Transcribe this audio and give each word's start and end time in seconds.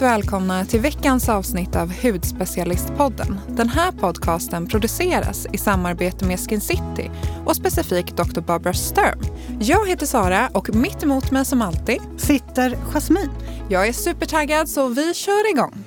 Varmt 0.00 0.22
välkomna 0.22 0.64
till 0.64 0.80
veckans 0.80 1.28
avsnitt 1.28 1.76
av 1.76 1.92
Hudspecialistpodden. 2.02 3.40
Den 3.48 3.68
här 3.68 3.92
podcasten 3.92 4.66
produceras 4.66 5.46
i 5.52 5.58
samarbete 5.58 6.24
med 6.24 6.40
Skin 6.40 6.60
City 6.60 7.10
och 7.46 7.56
specifikt 7.56 8.16
Dr. 8.16 8.40
Barbara 8.40 8.74
Sturm. 8.74 9.20
Jag 9.60 9.88
heter 9.88 10.06
Sara 10.06 10.48
och 10.52 10.74
mitt 10.74 11.02
emot 11.02 11.30
mig 11.30 11.44
som 11.44 11.62
alltid 11.62 12.00
sitter 12.16 12.76
Jasmine. 12.92 13.32
Jag 13.68 13.88
är 13.88 13.92
supertaggad 13.92 14.68
så 14.68 14.88
vi 14.88 15.14
kör 15.14 15.50
igång. 15.50 15.84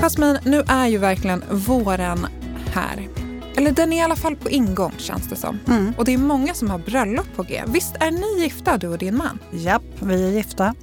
Jasmine, 0.00 0.38
nu 0.44 0.62
är 0.68 0.86
ju 0.86 0.98
verkligen 0.98 1.44
våren 1.50 2.26
här. 2.72 3.23
Eller 3.56 3.72
den 3.72 3.92
är 3.92 3.96
i 3.96 4.00
alla 4.00 4.16
fall 4.16 4.36
på 4.36 4.50
ingång 4.50 4.92
känns 4.98 5.28
det 5.28 5.36
som. 5.36 5.58
Mm. 5.66 5.94
Och 5.98 6.04
det 6.04 6.14
är 6.14 6.18
många 6.18 6.54
som 6.54 6.70
har 6.70 6.78
bröllop 6.78 7.26
på 7.36 7.42
G. 7.42 7.62
Visst 7.66 7.96
är 8.00 8.10
ni 8.10 8.42
gifta 8.42 8.78
du 8.78 8.88
och 8.88 8.98
din 8.98 9.16
man? 9.16 9.38
Japp, 9.52 9.82
vi 10.00 10.24
är 10.24 10.30
gifta. 10.30 10.74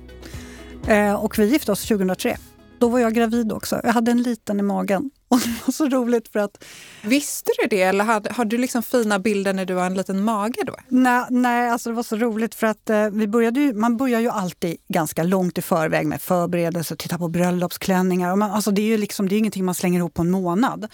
Eh, 0.87 1.13
och 1.13 1.39
vi 1.39 1.45
gifte 1.45 1.71
oss 1.71 1.87
2003. 1.87 2.37
Då 2.79 2.89
var 2.89 2.99
jag 2.99 3.13
gravid 3.13 3.51
också. 3.51 3.81
Jag 3.83 3.93
hade 3.93 4.11
en 4.11 4.21
liten 4.21 4.59
i 4.59 4.63
magen. 4.63 5.11
Och 5.27 5.39
det 5.39 5.65
var 5.65 5.71
så 5.71 5.89
roligt 5.89 6.27
för 6.27 6.39
att... 6.39 6.63
Visste 7.03 7.51
du 7.61 7.67
det 7.67 7.81
eller 7.81 8.03
har, 8.03 8.33
har 8.33 8.45
du 8.45 8.57
liksom 8.57 8.83
fina 8.83 9.19
bilder 9.19 9.53
när 9.53 9.65
du 9.65 9.75
har 9.75 9.85
en 9.85 9.93
liten 9.93 10.23
mage 10.23 10.63
då? 10.65 10.75
Nej, 10.87 11.25
nej 11.29 11.69
alltså 11.69 11.89
det 11.89 11.95
var 11.95 12.03
så 12.03 12.15
roligt 12.15 12.55
för 12.55 12.67
att 12.67 12.89
eh, 12.89 13.09
vi 13.09 13.27
började 13.27 13.59
ju, 13.59 13.73
man 13.73 13.97
börjar 13.97 14.19
ju 14.19 14.29
alltid 14.29 14.77
ganska 14.87 15.23
långt 15.23 15.57
i 15.57 15.61
förväg 15.61 16.07
med 16.07 16.21
förberedelser, 16.21 16.95
titta 16.95 17.17
på 17.17 17.27
bröllopsklänningar. 17.27 18.31
Och 18.31 18.37
man, 18.37 18.51
alltså 18.51 18.71
det 18.71 18.81
är 18.81 18.85
ju 18.85 18.97
liksom, 18.97 19.29
det 19.29 19.35
är 19.35 19.37
ingenting 19.37 19.65
man 19.65 19.75
slänger 19.75 19.99
ihop 19.99 20.13
på 20.13 20.21
en 20.21 20.31
månad. 20.31 20.87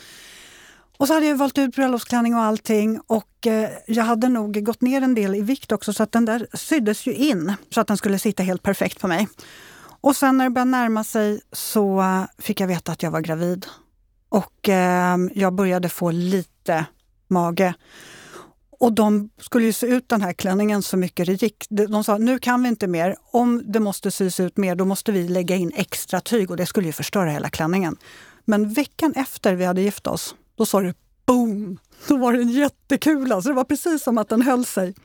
Och 0.97 1.07
så 1.07 1.13
hade 1.13 1.25
jag 1.25 1.37
valt 1.37 1.57
ut 1.57 1.75
bröllopsklänning 1.75 2.35
och 2.35 2.41
allting 2.41 2.99
och 3.07 3.47
eh, 3.47 3.69
jag 3.87 4.03
hade 4.03 4.29
nog 4.29 4.63
gått 4.63 4.81
ner 4.81 5.01
en 5.01 5.15
del 5.15 5.35
i 5.35 5.41
vikt 5.41 5.71
också 5.71 5.93
så 5.93 6.03
att 6.03 6.11
den 6.11 6.25
där 6.25 6.47
syddes 6.53 7.07
ju 7.07 7.13
in 7.13 7.53
så 7.69 7.81
att 7.81 7.87
den 7.87 7.97
skulle 7.97 8.19
sitta 8.19 8.43
helt 8.43 8.63
perfekt 8.63 9.01
på 9.01 9.07
mig. 9.07 9.27
Och 10.01 10.15
sen 10.15 10.37
när 10.37 10.45
det 10.45 10.51
började 10.51 10.71
närma 10.71 11.03
sig 11.03 11.41
så 11.51 12.03
fick 12.37 12.59
jag 12.59 12.67
veta 12.67 12.91
att 12.91 13.03
jag 13.03 13.11
var 13.11 13.21
gravid. 13.21 13.65
Och 14.29 14.69
eh, 14.69 15.17
jag 15.33 15.53
började 15.53 15.89
få 15.89 16.11
lite 16.11 16.85
mage. 17.27 17.73
Och 18.79 18.93
de 18.93 19.29
skulle 19.41 19.65
ju 19.65 19.73
se 19.73 19.87
ut 19.87 20.09
den 20.09 20.21
här 20.21 20.33
klänningen 20.33 20.83
så 20.83 20.97
mycket 20.97 21.25
det 21.25 21.41
gick. 21.41 21.65
De 21.69 22.03
sa 22.03 22.17
nu 22.17 22.39
kan 22.39 22.63
vi 22.63 22.69
inte 22.69 22.87
mer. 22.87 23.15
Om 23.31 23.63
det 23.65 23.79
måste 23.79 24.11
sys 24.11 24.39
ut 24.39 24.57
mer 24.57 24.75
då 24.75 24.85
måste 24.85 25.11
vi 25.11 25.27
lägga 25.27 25.55
in 25.55 25.71
extra 25.75 26.21
tyg 26.21 26.51
och 26.51 26.57
det 26.57 26.65
skulle 26.65 26.87
ju 26.87 26.93
förstöra 26.93 27.29
hela 27.29 27.49
klänningen. 27.49 27.97
Men 28.45 28.73
veckan 28.73 29.13
efter 29.15 29.55
vi 29.55 29.65
hade 29.65 29.81
gift 29.81 30.07
oss 30.07 30.35
då 30.57 30.65
sa 30.65 30.81
det 30.81 30.93
boom! 31.25 31.79
Då 32.07 32.17
var 32.17 32.33
den 32.33 32.49
jättekul. 32.49 33.31
Alltså 33.31 33.49
det 33.49 33.55
var 33.55 33.63
precis 33.63 34.03
som 34.03 34.17
att 34.17 34.29
den 34.29 34.41
höll 34.41 34.65
sig. 34.65 34.95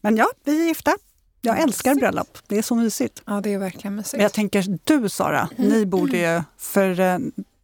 Men 0.00 0.16
ja, 0.16 0.26
vi 0.44 0.62
är 0.62 0.68
gifta. 0.68 0.92
Jag 1.40 1.60
älskar 1.60 1.94
bröllop. 1.94 2.38
Det 2.46 2.58
är 2.58 2.62
så 2.62 2.74
mysigt. 2.74 3.22
Ja, 3.26 3.40
det 3.40 3.54
är 3.54 3.58
verkligen 3.58 3.96
mysigt. 3.96 4.12
Men 4.12 4.22
jag 4.22 4.32
tänker, 4.32 4.78
du 4.84 5.08
Sara, 5.08 5.48
mm. 5.58 5.70
ni 5.70 5.86
borde 5.86 6.18
ju... 6.18 6.42
För 6.58 7.00
eh, 7.00 7.18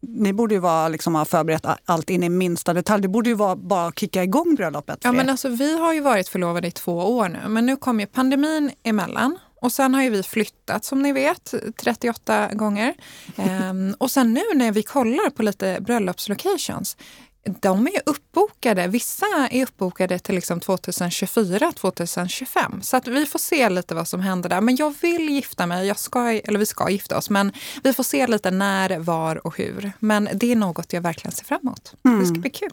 ni 0.07 0.33
borde 0.33 0.53
ju 0.53 0.59
vara, 0.59 0.87
liksom, 0.87 1.15
ha 1.15 1.25
förberett 1.25 1.65
allt 1.85 2.09
in 2.09 2.23
i 2.23 2.29
minsta 2.29 2.73
detalj. 2.73 3.01
Det 3.01 3.07
borde 3.07 3.29
ju 3.29 3.35
vara 3.35 3.55
bara 3.55 3.91
kicka 3.91 4.23
igång 4.23 4.55
bröllopet. 4.55 4.99
Ja, 5.03 5.11
men 5.11 5.29
alltså, 5.29 5.49
vi 5.49 5.79
har 5.79 5.93
ju 5.93 6.01
varit 6.01 6.29
förlovade 6.29 6.67
i 6.67 6.71
två 6.71 6.93
år 6.93 7.29
nu, 7.29 7.39
men 7.47 7.65
nu 7.65 7.75
kom 7.75 7.99
ju 7.99 8.05
pandemin 8.05 8.71
emellan. 8.83 9.37
Och 9.63 9.71
sen 9.71 9.93
har 9.93 10.03
ju 10.03 10.09
vi 10.09 10.23
flyttat 10.23 10.85
som 10.85 11.01
ni 11.01 11.13
vet 11.13 11.53
38 11.77 12.49
gånger. 12.53 12.93
Ehm, 13.35 13.95
och 13.97 14.11
sen 14.11 14.33
nu 14.33 14.41
när 14.55 14.71
vi 14.71 14.83
kollar 14.83 15.29
på 15.29 15.43
lite 15.43 15.77
bröllopslocations, 15.81 16.97
de 17.45 17.87
är 17.87 18.01
uppbokade. 18.05 18.87
Vissa 18.87 19.25
är 19.51 19.63
uppbokade 19.63 20.19
till 20.19 20.35
liksom 20.35 20.59
2024, 20.59 21.71
2025. 21.71 22.81
Så 22.81 22.97
att 22.97 23.07
vi 23.07 23.25
får 23.25 23.39
se 23.39 23.69
lite 23.69 23.95
vad 23.95 24.07
som 24.07 24.21
händer 24.21 24.49
där. 24.49 24.61
Men 24.61 24.75
jag 24.75 24.93
vill 25.01 25.29
gifta 25.29 25.65
mig. 25.65 25.87
Jag 25.87 25.99
ska, 25.99 26.31
eller 26.31 26.59
vi 26.59 26.65
ska 26.65 26.89
gifta 26.89 27.17
oss. 27.17 27.29
Men 27.29 27.51
vi 27.83 27.93
får 27.93 28.03
se 28.03 28.27
lite 28.27 28.51
när, 28.51 28.99
var 28.99 29.47
och 29.47 29.57
hur. 29.57 29.91
Men 29.99 30.29
det 30.33 30.51
är 30.51 30.55
något 30.55 30.93
jag 30.93 31.01
verkligen 31.01 31.31
ser 31.31 31.45
fram 31.45 31.59
emot. 31.61 31.93
Mm. 32.05 32.19
Det 32.19 32.25
ska 32.25 32.35
bli 32.35 32.49
kul. 32.49 32.71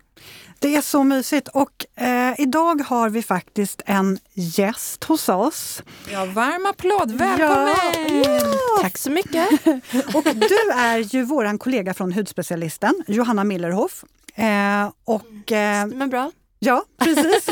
Det 0.58 0.76
är 0.76 0.80
så 0.80 1.04
mysigt 1.04 1.48
och 1.48 1.86
eh, 1.96 2.34
idag 2.38 2.82
har 2.86 3.10
vi 3.10 3.22
faktiskt 3.22 3.82
en 3.86 4.18
gäst 4.34 5.04
hos 5.04 5.28
oss. 5.28 5.82
Ja, 6.12 6.24
varm 6.24 6.66
applåd! 6.66 7.10
Välkommen! 7.10 7.74
Ja, 8.24 8.40
ja. 8.40 8.82
Tack 8.82 8.98
så 8.98 9.10
mycket! 9.10 9.48
och 10.14 10.24
du 10.24 10.70
är 10.74 10.98
ju 10.98 11.22
vår 11.22 11.58
kollega 11.58 11.94
från 11.94 12.12
hudspecialisten, 12.12 13.04
Johanna 13.06 13.44
Millerhoff. 13.44 14.04
Eh, 14.40 14.92
och, 15.04 15.52
eh, 15.52 15.86
Men 15.86 16.10
bra. 16.10 16.32
Ja, 16.58 16.84
precis. 16.98 17.48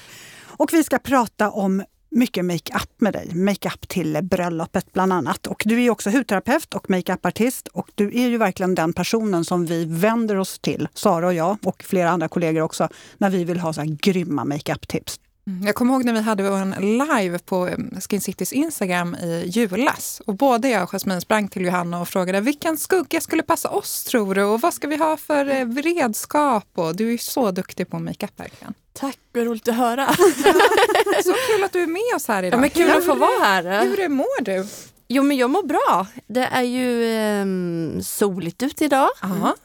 och 0.46 0.72
vi 0.72 0.84
ska 0.84 0.98
prata 0.98 1.50
om 1.50 1.84
mycket 2.10 2.44
makeup 2.44 3.00
med 3.00 3.12
dig. 3.12 3.34
Makeup 3.34 3.88
till 3.88 4.18
bröllopet 4.22 4.92
bland 4.92 5.12
annat. 5.12 5.46
Och 5.46 5.62
du 5.66 5.84
är 5.84 5.90
också 5.90 6.10
hudterapeut 6.10 6.74
och 6.74 6.90
makeupartist 6.90 7.68
och 7.68 7.90
du 7.94 8.06
är 8.06 8.28
ju 8.28 8.38
verkligen 8.38 8.74
den 8.74 8.92
personen 8.92 9.44
som 9.44 9.66
vi 9.66 9.84
vänder 9.84 10.36
oss 10.36 10.58
till, 10.58 10.88
Sara 10.94 11.26
och 11.26 11.34
jag 11.34 11.56
och 11.64 11.82
flera 11.82 12.10
andra 12.10 12.28
kollegor 12.28 12.62
också, 12.62 12.88
när 13.18 13.30
vi 13.30 13.44
vill 13.44 13.60
ha 13.60 13.72
så 13.72 13.80
här 13.80 13.88
grymma 13.88 14.44
makeup-tips. 14.44 15.20
Mm, 15.48 15.66
jag 15.66 15.74
kommer 15.74 15.94
ihåg 15.94 16.04
när 16.04 16.12
vi 16.12 16.20
hade 16.20 16.46
en 16.46 16.98
live 16.98 17.38
på 17.38 17.66
mm, 17.66 18.00
Skin 18.00 18.20
Citys 18.20 18.52
Instagram 18.52 19.14
i 19.14 19.44
julas. 19.46 20.22
Och 20.26 20.34
både 20.34 20.68
jag 20.68 20.82
och 20.82 20.90
Jasmine 20.90 21.20
sprang 21.20 21.48
till 21.48 21.64
Johanna 21.64 22.00
och 22.00 22.08
frågade 22.08 22.40
vilken 22.40 22.76
skugga 22.76 23.20
skulle 23.20 23.42
passa 23.42 23.68
oss 23.68 24.04
tror 24.04 24.34
du? 24.34 24.42
Och 24.42 24.60
vad 24.60 24.74
ska 24.74 24.88
vi 24.88 24.96
ha 24.96 25.16
för 25.16 25.46
eh, 25.46 25.66
redskap? 25.66 26.66
Och 26.74 26.96
du 26.96 27.06
är 27.06 27.12
ju 27.12 27.18
så 27.18 27.50
duktig 27.50 27.90
på 27.90 27.98
makeup 27.98 28.40
verkligen. 28.40 28.74
Tack, 28.92 29.18
vad 29.32 29.44
roligt 29.44 29.68
att 29.68 29.74
höra. 29.74 30.06
så 31.24 31.34
kul 31.52 31.64
att 31.64 31.72
du 31.72 31.82
är 31.82 31.86
med 31.86 32.16
oss 32.16 32.28
här 32.28 32.42
idag. 32.42 32.58
Ja, 32.58 32.60
men 32.60 32.70
kul 32.70 32.90
att 32.90 33.04
få 33.04 33.14
vara 33.14 33.44
här. 33.44 33.84
Hur 33.84 34.08
mår 34.08 34.42
du? 34.42 34.66
Jo 35.08 35.22
men 35.22 35.36
jag 35.36 35.50
mår 35.50 35.62
bra. 35.62 36.06
Det 36.26 36.48
är 36.52 36.62
ju 36.62 37.14
eh, 37.14 38.02
soligt 38.02 38.62
ute 38.62 38.84
idag. 38.84 39.08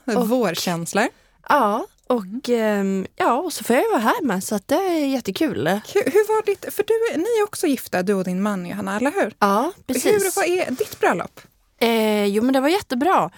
Ja, 0.06 0.24
vårkänslor. 0.24 1.08
Ja, 1.50 1.86
och 2.08 2.50
mm. 2.50 3.06
ja, 3.16 3.34
och 3.34 3.54
så 3.54 3.64
får 3.64 3.76
jag 3.76 3.90
vara 3.90 4.00
här 4.00 4.24
med 4.24 4.44
så 4.44 4.56
att 4.56 4.68
det 4.68 4.76
är 4.76 5.06
jättekul. 5.06 5.80
Kul. 5.86 6.04
Hur 6.06 6.28
var 6.36 6.46
ditt, 6.46 6.74
för 6.74 6.84
du, 6.88 7.18
ni 7.18 7.40
är 7.40 7.44
också 7.44 7.68
gifta, 7.68 8.04
du 8.04 8.14
och 8.14 8.24
din 8.24 8.42
man 8.42 8.66
Johanna, 8.66 8.98
eller 8.98 9.12
hur? 9.12 9.34
Ja, 9.40 9.72
precis. 9.88 10.06
Hur 10.06 10.36
var 10.36 10.72
ditt 10.72 11.00
bröllop? 11.00 11.42
Eh, 11.80 12.26
jo 12.26 12.44
men 12.44 12.54
det 12.54 12.60
var 12.60 12.70
jättebra. 12.70 13.30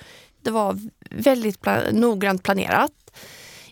Det 0.41 0.51
var 0.51 0.79
väldigt 1.09 1.61
plan 1.61 1.81
noggrant 1.91 2.43
planerat. 2.43 2.91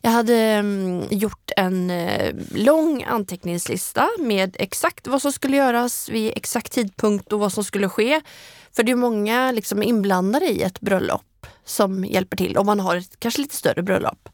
Jag 0.01 0.11
hade 0.11 0.35
mm, 0.35 1.03
gjort 1.11 1.51
en 1.57 1.89
eh, 1.91 2.35
lång 2.51 3.03
anteckningslista 3.03 4.09
med 4.19 4.55
exakt 4.59 5.07
vad 5.07 5.21
som 5.21 5.31
skulle 5.31 5.57
göras 5.57 6.09
vid 6.09 6.33
exakt 6.35 6.73
tidpunkt 6.73 7.33
och 7.33 7.39
vad 7.39 7.53
som 7.53 7.63
skulle 7.63 7.89
ske. 7.89 8.21
För 8.75 8.83
det 8.83 8.91
är 8.91 8.95
många 8.95 9.51
liksom, 9.51 9.83
inblandade 9.83 10.45
i 10.45 10.61
ett 10.61 10.79
bröllop 10.79 11.47
som 11.65 12.05
hjälper 12.05 12.37
till 12.37 12.57
om 12.57 12.65
man 12.65 12.79
har 12.79 12.95
ett 12.95 13.19
kanske 13.19 13.41
lite 13.41 13.55
större 13.55 13.81
bröllop. 13.81 14.29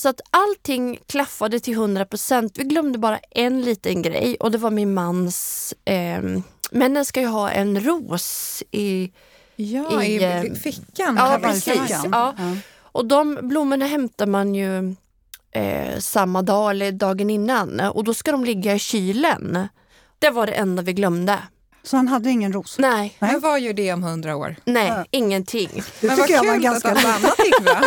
Så 0.00 0.08
att 0.08 0.20
allting 0.30 0.98
klaffade 1.06 1.60
till 1.60 1.74
100 1.74 2.04
procent. 2.04 2.58
Vi 2.58 2.64
glömde 2.64 2.98
bara 2.98 3.18
en 3.18 3.62
liten 3.62 4.02
grej 4.02 4.36
och 4.40 4.50
det 4.50 4.58
var 4.58 4.70
min 4.70 4.94
mans... 4.94 5.74
Eh, 5.84 6.22
männen 6.70 7.04
ska 7.04 7.20
ju 7.20 7.26
ha 7.26 7.50
en 7.50 7.80
ros 7.80 8.62
i... 8.70 9.12
Ja, 9.56 10.02
i, 10.02 10.06
i 10.06 10.24
eh, 10.24 10.42
fickan. 10.54 11.16
Ja, 11.16 11.38
precis. 11.42 12.04
Ja. 12.12 12.34
Och 12.80 13.06
de 13.06 13.38
blommorna 13.42 13.86
hämtar 13.86 14.26
man 14.26 14.54
ju 14.54 14.94
eh, 15.52 15.98
samma 15.98 16.42
dag 16.42 16.70
eller 16.70 16.92
dagen 16.92 17.30
innan 17.30 17.80
och 17.80 18.04
då 18.04 18.14
ska 18.14 18.32
de 18.32 18.44
ligga 18.44 18.74
i 18.74 18.78
kylen. 18.78 19.68
Det 20.18 20.30
var 20.30 20.46
det 20.46 20.52
enda 20.52 20.82
vi 20.82 20.92
glömde. 20.92 21.38
Så 21.82 21.96
han 21.96 22.08
hade 22.08 22.30
ingen 22.30 22.52
ros? 22.52 22.78
Nej. 22.78 23.16
Nej. 23.18 23.32
Men 23.32 23.40
vad 23.40 23.60
gör 23.60 23.72
det 23.72 23.92
om 23.92 24.02
hundra 24.02 24.36
år? 24.36 24.56
Nej, 24.64 24.88
ja. 24.88 25.04
ingenting. 25.10 25.82
Det 26.00 26.06
men 26.06 26.16
tycker 26.16 26.34
jag 26.34 26.44
var 26.44 26.56
ganska 26.56 26.90
att 26.90 27.02
bra. 27.02 27.80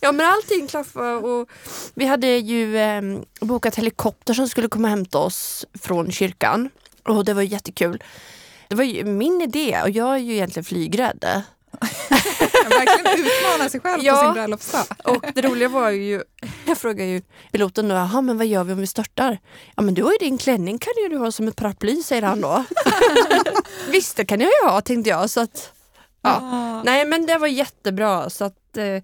Ja 0.00 0.12
men 0.12 0.26
allting 0.26 0.66
klaffade 0.66 1.16
och 1.16 1.48
vi 1.94 2.06
hade 2.06 2.26
ju 2.26 2.78
eh, 2.78 3.02
bokat 3.40 3.74
helikopter 3.74 4.34
som 4.34 4.48
skulle 4.48 4.68
komma 4.68 4.88
och 4.88 4.90
hämta 4.90 5.18
oss 5.18 5.66
från 5.80 6.12
kyrkan. 6.12 6.70
Och 7.02 7.24
det 7.24 7.34
var 7.34 7.42
jättekul. 7.42 8.02
Det 8.68 8.74
var 8.74 8.84
ju 8.84 9.04
min 9.04 9.40
idé 9.40 9.80
och 9.82 9.90
jag 9.90 10.14
är 10.14 10.18
ju 10.18 10.32
egentligen 10.32 10.64
flygrädd. 10.64 11.42
Verkligen 12.68 13.26
utmana 13.26 13.68
sig 13.68 13.80
själv 13.80 14.02
ja, 14.02 14.14
på 14.14 14.20
sin 14.20 14.32
bröllopsdag. 14.32 14.84
och 15.04 15.24
det 15.34 15.42
roliga 15.42 15.68
var 15.68 15.90
ju, 15.90 16.22
jag 16.66 16.78
frågade 16.78 17.10
ju 17.10 17.22
piloten 17.52 17.88
då, 17.88 17.94
jaha 17.94 18.20
men 18.20 18.38
vad 18.38 18.46
gör 18.46 18.64
vi 18.64 18.72
om 18.72 18.78
vi 18.78 18.86
störtar? 18.86 19.38
Ja 19.76 19.82
men 19.82 19.94
du 19.94 20.02
har 20.02 20.12
ju 20.12 20.18
din 20.18 20.38
klänning 20.38 20.78
kan 20.78 20.92
ju 21.02 21.08
du 21.08 21.16
ha 21.16 21.32
som 21.32 21.48
ett 21.48 21.56
paraply 21.56 22.02
säger 22.02 22.22
han 22.22 22.40
då. 22.40 22.64
Visst 23.90 24.16
det 24.16 24.24
kan 24.24 24.40
jag 24.40 24.50
ju 24.62 24.68
ha 24.68 24.80
tänkte 24.80 25.10
jag. 25.10 25.30
Så 25.30 25.40
att, 25.40 25.72
ja. 26.22 26.30
Ah. 26.42 26.82
Nej 26.82 27.04
men 27.04 27.26
det 27.26 27.38
var 27.38 27.46
jättebra. 27.46 28.30
Så 28.30 28.44
att, 28.44 28.76
eh, 28.76 29.02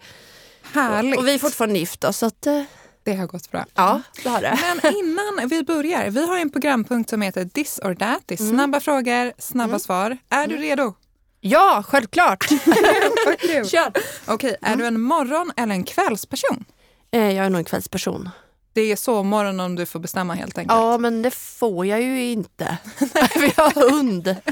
Härligt. 0.73 1.19
Och 1.19 1.27
vi 1.27 1.35
är 1.35 1.39
fortfarande 1.39 1.79
gifta 1.79 2.13
så 2.13 2.27
att 2.27 2.47
eh, 2.47 2.63
det 3.03 3.15
har 3.15 3.27
gått 3.27 3.51
bra. 3.51 3.65
Ja, 3.75 4.03
det 4.23 4.29
har 4.29 4.41
det. 4.43 4.59
Men 4.83 4.97
innan 4.97 5.49
vi 5.49 5.63
börjar, 5.63 6.11
vi 6.11 6.27
har 6.27 6.39
en 6.39 6.51
programpunkt 6.51 7.11
som 7.11 7.23
heter 7.23 7.45
This 7.45 7.81
or 7.83 7.95
that. 7.95 8.23
Det 8.27 8.35
är 8.35 8.41
mm. 8.41 8.55
snabba 8.55 8.77
mm. 8.77 8.81
frågor, 8.81 9.33
snabba 9.39 9.69
mm. 9.69 9.81
svar. 9.81 10.19
Är 10.29 10.47
du 10.47 10.55
mm. 10.55 10.69
redo? 10.69 10.95
Ja, 11.41 11.83
självklart! 11.87 12.49
Kör! 13.71 13.93
Okej, 14.27 14.57
är 14.63 14.67
mm. 14.67 14.79
du 14.79 14.87
en 14.87 15.01
morgon 15.01 15.53
eller 15.57 15.75
en 15.75 15.85
kvällsperson? 15.85 16.65
Eh, 17.11 17.33
jag 17.33 17.47
är 17.47 17.51
nog 17.51 17.59
en 17.59 17.65
kvällsperson. 17.65 18.29
Det 18.73 18.81
är 18.81 18.97
sovmorgon 18.97 19.61
om 19.61 19.77
du 19.77 19.87
får 19.87 20.01
bestämma 20.01 20.35
helt 20.35 20.59
enkelt. 20.59 20.79
Ja, 20.79 20.99
men 20.99 21.23
det 21.23 21.31
får 21.31 21.87
jag 21.87 22.03
ju 22.03 22.31
inte. 22.31 22.77
Vi 23.35 23.53
har 23.57 23.91
hund. 23.91 24.37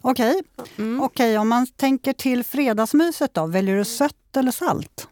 Okej, 0.00 0.42
Mm. 0.78 1.00
Okej, 1.00 1.38
om 1.38 1.48
man 1.48 1.66
tänker 1.66 2.12
till 2.12 2.44
fredagsmyset 2.44 3.34
då, 3.34 3.46
väljer 3.46 3.76
du 3.76 3.84
sött 3.84 4.36
eller 4.36 4.52
salt? 4.52 5.08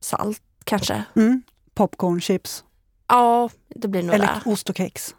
Salt 0.00 0.42
kanske. 0.64 1.04
Mm. 1.16 1.42
Popcorn, 1.74 2.20
chips 2.20 2.64
Ja, 3.08 3.50
det 3.68 3.88
blir 3.88 4.02
nog 4.02 4.14
eller 4.14 4.26
det. 4.26 4.50
ost 4.50 4.70
och 4.70 4.76
kex? 4.76 5.14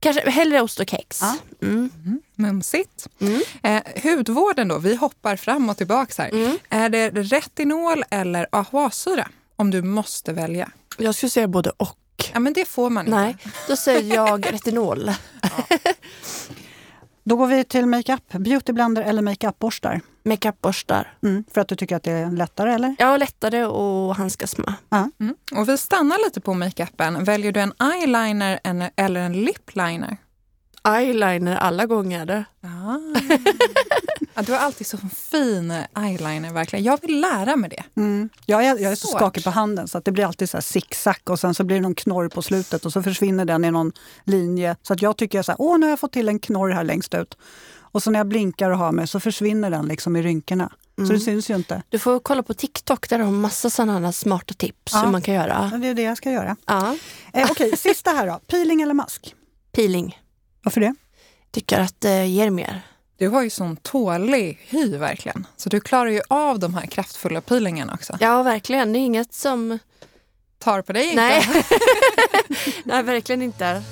Kanske 0.00 0.30
hellre 0.30 0.60
ost 0.60 0.80
och 0.80 0.90
kex. 0.90 1.20
Ja. 1.20 1.36
Mm. 1.62 1.90
Mumsigt. 2.34 3.08
Mm. 3.20 3.40
Eh, 3.62 3.82
hudvården 4.02 4.68
då, 4.68 4.78
vi 4.78 4.94
hoppar 4.96 5.36
fram 5.36 5.68
och 5.70 5.76
tillbaka 5.76 6.22
här. 6.22 6.30
Mm. 6.30 6.58
Är 6.68 6.88
det 6.88 7.10
retinol 7.10 8.04
eller 8.10 8.46
AHA-syra? 8.52 9.28
Om 9.56 9.70
du 9.70 9.82
måste 9.82 10.32
välja. 10.32 10.70
Jag 10.98 11.14
skulle 11.14 11.30
säga 11.30 11.48
både 11.48 11.70
och. 11.76 11.98
Ja, 12.32 12.40
men 12.40 12.52
det 12.52 12.64
får 12.64 12.90
man 12.90 13.06
inte. 13.06 13.18
Nej, 13.18 13.36
då 13.68 13.76
säger 13.76 14.14
jag 14.14 14.52
retinol. 14.52 15.10
Då 17.28 17.36
går 17.36 17.46
vi 17.46 17.64
till 17.64 17.86
makeup. 17.86 18.32
Beautyblender 18.32 19.02
eller 19.02 19.22
makeupborstar? 19.22 20.00
Makeupborstar. 20.24 21.14
Mm. 21.22 21.44
För 21.54 21.60
att 21.60 21.68
du 21.68 21.76
tycker 21.76 21.96
att 21.96 22.02
det 22.02 22.12
är 22.12 22.30
lättare 22.30 22.72
eller? 22.72 22.96
Ja, 22.98 23.16
lättare 23.16 23.62
att 23.62 24.16
handskas 24.16 24.58
med. 24.58 24.74
Mm. 25.20 25.34
Och 25.56 25.68
vi 25.68 25.78
stannar 25.78 26.24
lite 26.26 26.40
på 26.40 26.54
makeupen. 26.54 27.24
Väljer 27.24 27.52
du 27.52 27.60
en 27.60 27.72
eyeliner 27.92 28.60
eller 28.96 29.20
en 29.20 29.32
lipliner? 29.32 30.16
Eyeliner 30.86 31.56
alla 31.56 31.86
gånger. 31.86 32.44
Ah. 32.60 32.98
ja, 34.34 34.42
du 34.42 34.52
har 34.52 34.58
alltid 34.58 34.86
så 34.86 34.98
fin 35.14 35.70
eyeliner 35.96 36.52
verkligen. 36.52 36.84
Jag 36.84 37.00
vill 37.02 37.20
lära 37.20 37.56
mig 37.56 37.70
det. 37.70 38.00
Mm. 38.00 38.28
Jag, 38.46 38.64
är, 38.64 38.78
jag 38.78 38.92
är 38.92 38.96
så 38.96 39.06
skakig 39.06 39.44
på 39.44 39.50
handen 39.50 39.88
så 39.88 39.98
att 39.98 40.04
det 40.04 40.12
blir 40.12 40.24
alltid 40.26 40.50
så 40.50 40.56
här 40.56 40.62
zigzag 40.62 41.16
och 41.30 41.40
sen 41.40 41.54
så 41.54 41.64
blir 41.64 41.76
det 41.76 41.82
någon 41.82 41.94
knorr 41.94 42.28
på 42.28 42.42
slutet 42.42 42.84
och 42.86 42.92
så 42.92 43.02
försvinner 43.02 43.44
den 43.44 43.64
i 43.64 43.70
någon 43.70 43.92
linje. 44.24 44.76
Så 44.82 44.92
att 44.92 45.02
jag 45.02 45.16
tycker 45.16 45.42
så 45.42 45.52
här, 45.52 45.56
åh 45.60 45.78
nu 45.78 45.86
har 45.86 45.90
jag 45.90 46.00
fått 46.00 46.12
till 46.12 46.28
en 46.28 46.38
knorr 46.38 46.70
här 46.70 46.84
längst 46.84 47.14
ut. 47.14 47.36
Och 47.80 48.02
så 48.02 48.10
när 48.10 48.20
jag 48.20 48.26
blinkar 48.28 48.70
och 48.70 48.78
har 48.78 48.92
mig 48.92 49.06
så 49.06 49.20
försvinner 49.20 49.70
den 49.70 49.86
liksom 49.88 50.16
i 50.16 50.22
rynkorna. 50.22 50.72
Så 50.96 51.02
Mm. 51.02 51.14
det 51.14 51.20
syns 51.20 51.50
ju 51.50 51.54
inte. 51.56 51.82
Du 51.88 51.98
får 51.98 52.18
kolla 52.20 52.42
på 52.42 52.54
TikTok 52.54 53.08
där 53.08 53.18
de 53.18 53.24
har 53.24 53.32
massa 53.32 53.70
sådana 53.70 54.12
smarta 54.12 54.54
tips 54.54 54.92
Ja. 54.92 55.00
hur 55.00 55.10
man 55.12 55.22
kan 55.22 55.34
göra. 55.34 55.70
Det 55.82 55.88
är 55.88 55.94
det 55.94 56.02
jag 56.02 56.16
ska 56.16 56.30
göra. 56.30 56.56
Ja. 56.66 56.96
Eh, 57.32 57.48
Okej, 57.50 57.76
sista 57.76 58.10
här 58.10 58.26
då. 58.26 58.40
Peeling 58.46 58.82
eller 58.82 58.94
mask? 58.94 59.34
Peeling. 59.72 60.18
Varför 60.66 60.80
det? 60.80 60.94
Tycker 61.50 61.80
att 61.80 62.00
det 62.00 62.26
ger 62.26 62.50
mer. 62.50 62.82
Du 63.16 63.28
har 63.28 63.42
ju 63.42 63.50
sån 63.50 63.76
tålig 63.76 64.58
hy 64.68 64.96
verkligen. 64.96 65.46
Så 65.56 65.68
du 65.68 65.80
klarar 65.80 66.10
ju 66.10 66.20
av 66.28 66.58
de 66.58 66.74
här 66.74 66.86
kraftfulla 66.86 67.40
peelingarna 67.40 67.94
också. 67.94 68.16
Ja, 68.20 68.42
verkligen. 68.42 68.92
Det 68.92 68.98
är 68.98 69.00
inget 69.00 69.34
som... 69.34 69.78
Tar 70.58 70.82
på 70.82 70.92
dig 70.92 71.04
inte. 71.04 71.16
Nej. 71.22 71.42
Nej, 72.84 73.02
verkligen 73.02 73.42
inte. 73.42 73.82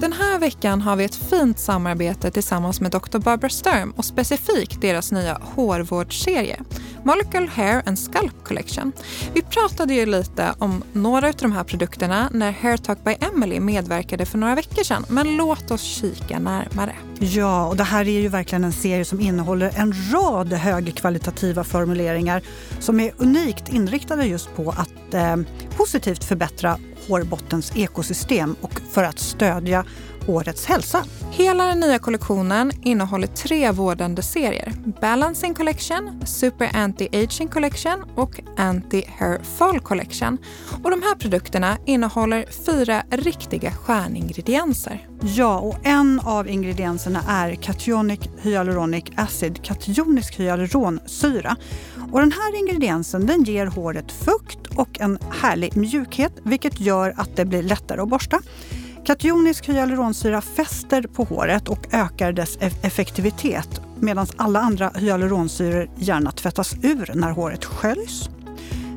Den 0.00 0.12
här 0.12 0.38
veckan 0.38 0.80
har 0.80 0.96
vi 0.96 1.04
ett 1.04 1.14
fint 1.14 1.58
samarbete 1.58 2.30
tillsammans 2.30 2.80
med 2.80 2.90
Dr. 2.90 3.18
Barbara 3.18 3.50
Sturm 3.50 3.90
och 3.96 4.04
specifikt 4.04 4.80
deras 4.80 5.12
nya 5.12 5.38
hårvårdsserie, 5.42 6.60
Molecule 7.04 7.48
Hair 7.54 7.82
and 7.86 7.98
Scalp 7.98 8.44
Collection. 8.44 8.92
Vi 9.34 9.42
pratade 9.42 9.94
ju 9.94 10.06
lite 10.06 10.54
om 10.58 10.84
några 10.92 11.28
av 11.28 11.34
de 11.34 11.52
här 11.52 11.64
produkterna 11.64 12.28
när 12.32 12.52
Hair 12.52 12.76
Talk 12.76 13.04
by 13.04 13.14
Emily 13.20 13.60
medverkade 13.60 14.26
för 14.26 14.38
några 14.38 14.54
veckor 14.54 14.82
sedan, 14.84 15.04
men 15.08 15.36
låt 15.36 15.70
oss 15.70 15.82
kika 15.82 16.38
närmare. 16.38 16.94
Ja, 17.18 17.66
och 17.66 17.76
det 17.76 17.84
här 17.84 18.08
är 18.08 18.20
ju 18.20 18.28
verkligen 18.28 18.64
en 18.64 18.72
serie 18.72 19.04
som 19.04 19.20
innehåller 19.20 19.72
en 19.76 19.94
rad 20.12 20.52
högkvalitativa 20.52 21.64
formuleringar 21.64 22.42
som 22.80 23.00
är 23.00 23.12
unikt 23.16 23.68
inriktade 23.68 24.26
just 24.26 24.56
på 24.56 24.70
att 24.70 25.14
eh, 25.14 25.36
positivt 25.76 26.24
förbättra 26.24 26.78
hårbottens 27.08 27.72
ekosystem 27.76 28.56
och 28.60 28.80
för 28.90 29.04
att 29.04 29.18
stödja 29.18 29.84
hårets 30.28 30.66
hälsa. 30.66 31.04
Hela 31.30 31.64
den 31.64 31.80
nya 31.80 31.98
kollektionen 31.98 32.72
innehåller 32.82 33.26
tre 33.26 33.70
vårdande 33.70 34.22
serier. 34.22 34.72
Balancing 35.00 35.54
Collection, 35.54 36.26
Super 36.26 36.66
Anti-Aging 36.66 37.48
Collection 37.48 38.04
och 38.14 38.40
Anti-Hair 38.56 39.42
Fall 39.42 39.80
Collection. 39.80 40.38
Och 40.84 40.90
de 40.90 41.02
här 41.02 41.14
produkterna 41.14 41.78
innehåller 41.86 42.44
fyra 42.66 43.02
riktiga 43.10 43.72
stjärningredienser. 43.72 45.08
Ja, 45.20 45.58
och 45.58 45.86
en 45.86 46.20
av 46.20 46.48
ingredienserna 46.48 47.20
är 47.28 47.54
cationic 47.54 48.20
hyaluronic 48.40 49.04
acid, 49.16 49.64
kationisk 49.64 50.34
hyaluronsyra. 50.34 51.56
Och 52.12 52.20
den 52.20 52.32
här 52.32 52.58
ingrediensen 52.58 53.26
den 53.26 53.44
ger 53.44 53.66
håret 53.66 54.12
fukt 54.12 54.66
och 54.76 55.00
en 55.00 55.18
härlig 55.30 55.76
mjukhet 55.76 56.32
vilket 56.42 56.80
gör 56.80 57.14
att 57.16 57.36
det 57.36 57.44
blir 57.44 57.62
lättare 57.62 58.00
att 58.00 58.08
borsta. 58.08 58.40
Kationisk 59.08 59.68
hyaluronsyra 59.68 60.40
fäster 60.40 61.02
på 61.02 61.24
håret 61.24 61.68
och 61.68 61.94
ökar 61.94 62.32
dess 62.32 62.56
effektivitet 62.60 63.80
medan 64.00 64.26
alla 64.36 64.60
andra 64.60 64.90
hyaluronsyror 64.94 65.90
gärna 65.96 66.32
tvättas 66.32 66.74
ur 66.82 67.12
när 67.14 67.30
håret 67.30 67.64
sköljs. 67.64 68.30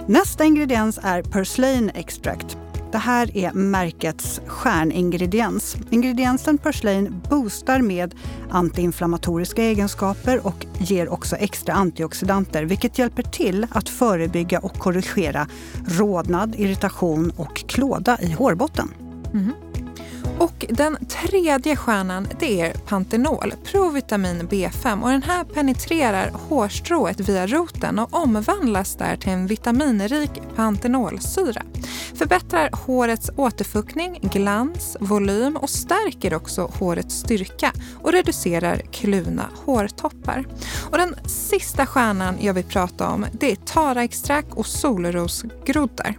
Nästa 0.08 0.44
ingrediens 0.46 1.00
är 1.04 1.24
Purslane 1.24 1.92
Extract. 1.96 2.58
Det 2.92 2.98
här 2.98 3.38
är 3.38 3.54
märkets 3.54 4.42
stjärningrediens. 4.48 5.76
Ingrediensen 5.90 6.58
Purslane 6.58 7.10
boostar 7.10 7.82
med 7.82 8.16
antiinflammatoriska 8.50 9.64
egenskaper 9.64 10.48
och 10.48 10.66
ger 10.80 11.10
också 11.10 11.36
extra 11.36 11.74
antioxidanter 11.74 12.64
vilket 12.64 13.00
hjälper 13.00 13.24
till 13.24 13.68
att 13.72 13.90
förebygga 13.90 14.60
och 14.60 14.78
korrigera 14.78 15.48
rodnad, 15.86 16.56
irritation 16.58 17.32
och 17.38 17.56
klåda 17.56 18.18
i 18.22 18.32
hårbotten. 18.32 18.94
Mhm. 19.34 19.71
Och 20.42 20.66
den 20.70 20.98
tredje 21.06 21.76
stjärnan 21.76 22.28
det 22.40 22.62
är 22.62 22.74
Pantenol, 22.74 23.54
provitamin 23.64 24.48
B5. 24.50 25.04
Och 25.04 25.10
den 25.10 25.24
här 25.24 25.44
penetrerar 25.44 26.32
hårstrået 26.34 27.20
via 27.20 27.48
roten 27.48 28.00
och 28.00 28.14
omvandlas 28.14 28.96
där 28.96 29.16
till 29.16 29.30
en 29.30 29.48
vitaminrik 29.48 30.32
pantenolsyra. 30.56 31.62
Förbättrar 32.16 32.70
hårets 32.74 33.30
återfuktning, 33.36 34.20
glans, 34.22 34.98
volym 35.00 35.56
och 35.56 35.70
stärker 35.70 36.34
också 36.34 36.72
hårets 36.80 37.16
styrka 37.16 37.72
och 38.02 38.12
reducerar 38.12 38.82
kluvna 38.92 39.50
hårtoppar. 39.66 40.46
Och 40.92 40.98
den 40.98 41.16
sista 41.26 41.86
stjärnan 41.86 42.36
jag 42.40 42.54
vill 42.54 42.64
prata 42.64 43.10
om 43.10 43.26
det 43.32 43.52
är 43.52 43.56
taraextrakt 43.56 44.54
och 44.54 44.66
solrosgroddar. 44.66 46.18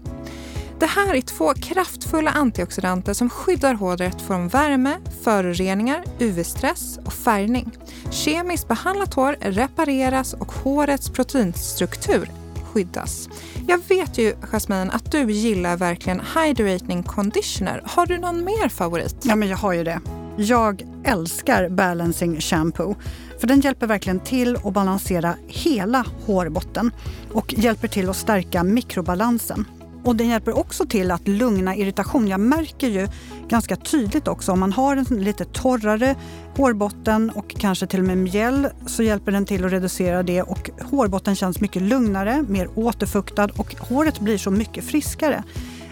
Det 0.82 0.88
här 0.88 1.14
är 1.14 1.20
två 1.20 1.54
kraftfulla 1.54 2.30
antioxidanter 2.30 3.14
som 3.14 3.30
skyddar 3.30 3.74
håret 3.74 4.22
från 4.22 4.48
värme, 4.48 4.98
föroreningar, 5.24 6.04
UV-stress 6.18 6.98
och 7.04 7.12
färgning. 7.12 7.70
Kemiskt 8.10 8.68
behandlat 8.68 9.14
hår 9.14 9.36
repareras 9.40 10.34
och 10.34 10.52
hårets 10.52 11.10
proteinstruktur 11.10 12.30
skyddas. 12.72 13.28
Jag 13.68 13.80
vet 13.88 14.18
ju, 14.18 14.34
Jasmine, 14.52 14.90
att 14.90 15.12
du 15.12 15.32
gillar 15.32 15.76
verkligen 15.76 16.20
Hydrating 16.20 17.02
Conditioner. 17.02 17.82
Har 17.86 18.06
du 18.06 18.18
någon 18.18 18.44
mer 18.44 18.68
favorit? 18.68 19.16
Ja, 19.22 19.36
men 19.36 19.48
jag 19.48 19.56
har 19.56 19.72
ju 19.72 19.84
det. 19.84 20.00
Jag 20.36 20.86
älskar 21.04 21.68
Balancing 21.68 22.40
Shampoo. 22.40 22.96
För 23.40 23.46
den 23.46 23.60
hjälper 23.60 23.86
verkligen 23.86 24.20
till 24.20 24.56
att 24.56 24.72
balansera 24.72 25.34
hela 25.46 26.06
hårbotten 26.26 26.90
och 27.32 27.54
hjälper 27.56 27.88
till 27.88 28.08
att 28.08 28.16
stärka 28.16 28.62
mikrobalansen. 28.62 29.66
Och 30.04 30.16
den 30.16 30.28
hjälper 30.28 30.58
också 30.58 30.86
till 30.86 31.10
att 31.10 31.28
lugna 31.28 31.76
irritation. 31.76 32.28
Jag 32.28 32.40
märker 32.40 32.88
ju 32.88 33.08
ganska 33.48 33.76
tydligt 33.76 34.28
också 34.28 34.52
om 34.52 34.60
man 34.60 34.72
har 34.72 34.96
en 34.96 35.04
lite 35.04 35.44
torrare 35.44 36.16
hårbotten 36.56 37.30
och 37.30 37.54
kanske 37.58 37.86
till 37.86 38.00
och 38.00 38.06
med 38.06 38.18
mjäll 38.18 38.68
så 38.86 39.02
hjälper 39.02 39.32
den 39.32 39.46
till 39.46 39.64
att 39.64 39.72
reducera 39.72 40.22
det 40.22 40.42
och 40.42 40.70
hårbotten 40.90 41.36
känns 41.36 41.60
mycket 41.60 41.82
lugnare, 41.82 42.44
mer 42.48 42.68
återfuktad 42.74 43.48
och 43.56 43.74
håret 43.74 44.20
blir 44.20 44.38
så 44.38 44.50
mycket 44.50 44.84
friskare. 44.84 45.42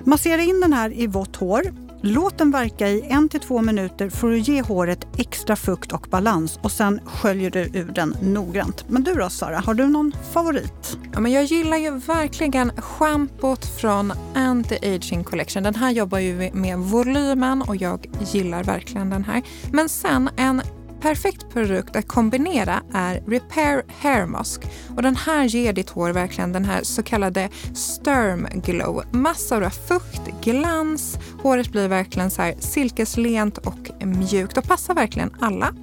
Massera 0.04 0.42
in 0.42 0.60
den 0.60 0.72
här 0.72 0.92
i 0.92 1.06
vått 1.06 1.36
hår. 1.36 1.62
Låt 2.02 2.38
den 2.38 2.50
verka 2.50 2.88
i 2.88 3.06
en 3.08 3.28
till 3.28 3.40
två 3.40 3.62
minuter 3.62 4.10
för 4.10 4.32
att 4.32 4.48
ge 4.48 4.62
håret 4.62 5.06
extra 5.18 5.56
fukt 5.56 5.92
och 5.92 6.06
balans 6.10 6.58
och 6.62 6.72
sen 6.72 7.00
sköljer 7.04 7.50
du 7.50 7.60
ur 7.60 7.92
den 7.94 8.16
noggrant. 8.22 8.84
Men 8.88 9.04
du 9.04 9.14
då 9.14 9.30
Sara, 9.30 9.58
har 9.58 9.74
du 9.74 9.86
någon 9.86 10.12
favorit? 10.32 10.98
Ja, 11.12 11.20
men 11.20 11.32
jag 11.32 11.44
gillar 11.44 11.76
ju 11.76 11.90
verkligen 11.90 12.72
schampot 12.76 13.66
från 13.80 14.12
Anti-Aging 14.34 15.24
Collection. 15.24 15.62
Den 15.62 15.74
här 15.74 15.90
jobbar 15.90 16.18
ju 16.18 16.50
med 16.52 16.78
volymen 16.78 17.62
och 17.62 17.76
jag 17.76 18.06
gillar 18.32 18.64
verkligen 18.64 19.10
den 19.10 19.24
här. 19.24 19.42
Men 19.72 19.88
sen 19.88 20.30
en 20.36 20.62
perfekt 21.00 21.50
produkt 21.52 21.96
att 21.96 22.08
kombinera 22.08 22.82
är 22.94 23.22
Repair 23.26 23.82
Hair 24.00 24.26
Mask. 24.26 24.62
Och 24.96 25.02
den 25.02 25.16
här 25.16 25.44
ger 25.44 25.72
ditt 25.72 25.90
hår 25.90 26.10
verkligen 26.10 26.52
den 26.52 26.64
här 26.64 26.82
så 26.82 27.02
kallade 27.02 27.48
Sturm 27.74 28.48
Glow. 28.54 29.02
Massor 29.12 29.64
av 29.64 29.70
fukt, 29.70 30.22
glans, 30.42 31.18
håret 31.42 31.72
blir 31.72 31.88
verkligen 31.88 32.30
så 32.30 32.42
här 32.42 32.54
silkeslent 32.58 33.58
och 33.58 33.90
mjukt 34.04 34.58
och 34.58 34.64
passar 34.64 34.94
verkligen 34.94 35.30
alla. 35.40 35.74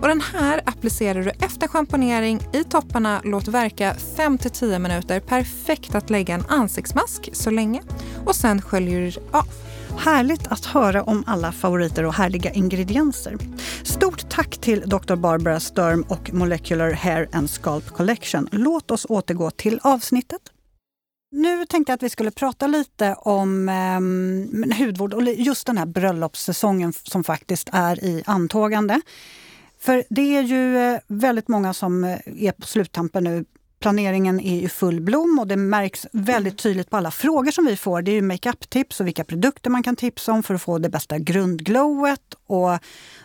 Och 0.00 0.08
den 0.08 0.20
här 0.20 0.60
applicerar 0.64 1.22
du 1.22 1.30
efter 1.30 1.68
schamponering 1.68 2.40
i 2.52 2.64
topparna, 2.64 3.20
låt 3.24 3.48
verka 3.48 3.94
5-10 4.16 4.78
minuter. 4.78 5.20
Perfekt 5.20 5.94
att 5.94 6.10
lägga 6.10 6.34
en 6.34 6.44
ansiktsmask 6.48 7.28
så 7.32 7.50
länge. 7.50 7.82
och 8.24 8.36
sen 8.36 8.62
sköljer 8.62 9.00
du 9.00 9.38
av. 9.38 9.65
Härligt 9.98 10.46
att 10.46 10.64
höra 10.64 11.02
om 11.02 11.24
alla 11.26 11.52
favoriter 11.52 12.04
och 12.04 12.14
härliga 12.14 12.50
ingredienser. 12.50 13.36
Stort 13.82 14.30
tack 14.30 14.58
till 14.58 14.80
Dr. 14.80 15.14
Barbara 15.14 15.60
Sturm 15.60 16.04
och 16.08 16.32
Molecular 16.32 16.92
Hair 16.92 17.28
and 17.32 17.50
Scalp 17.50 17.86
Collection. 17.86 18.48
Låt 18.52 18.90
oss 18.90 19.06
återgå 19.08 19.50
till 19.50 19.80
avsnittet. 19.82 20.40
Nu 21.30 21.66
tänkte 21.66 21.92
jag 21.92 21.94
att 21.94 22.02
vi 22.02 22.10
skulle 22.10 22.30
prata 22.30 22.66
lite 22.66 23.14
om 23.14 23.68
eh, 23.68 24.78
hudvård 24.78 25.14
och 25.14 25.22
just 25.22 25.66
den 25.66 25.78
här 25.78 25.86
bröllopssäsongen 25.86 26.92
som 26.92 27.24
faktiskt 27.24 27.68
är 27.72 28.04
i 28.04 28.22
antågande. 28.26 29.00
För 29.80 30.04
det 30.10 30.36
är 30.36 30.42
ju 30.42 30.78
eh, 30.78 31.00
väldigt 31.06 31.48
många 31.48 31.74
som 31.74 32.04
eh, 32.04 32.18
är 32.26 32.52
på 32.52 32.66
sluttampen 32.66 33.24
nu. 33.24 33.44
Planeringen 33.80 34.40
är 34.40 34.62
i 34.62 34.68
full 34.68 35.00
blom 35.00 35.38
och 35.38 35.46
det 35.46 35.56
märks 35.56 36.06
väldigt 36.12 36.58
tydligt 36.58 36.90
på 36.90 36.96
alla 36.96 37.10
frågor 37.10 37.50
som 37.50 37.66
vi 37.66 37.76
får. 37.76 38.02
Det 38.02 38.10
är 38.10 38.14
ju 38.14 38.22
makeup-tips 38.22 39.00
och 39.00 39.06
vilka 39.06 39.24
produkter 39.24 39.70
man 39.70 39.82
kan 39.82 39.96
tipsa 39.96 40.32
om 40.32 40.42
för 40.42 40.54
att 40.54 40.62
få 40.62 40.78
det 40.78 40.88
bästa 40.88 41.18
grundglowet. 41.18 42.34
Och 42.46 42.78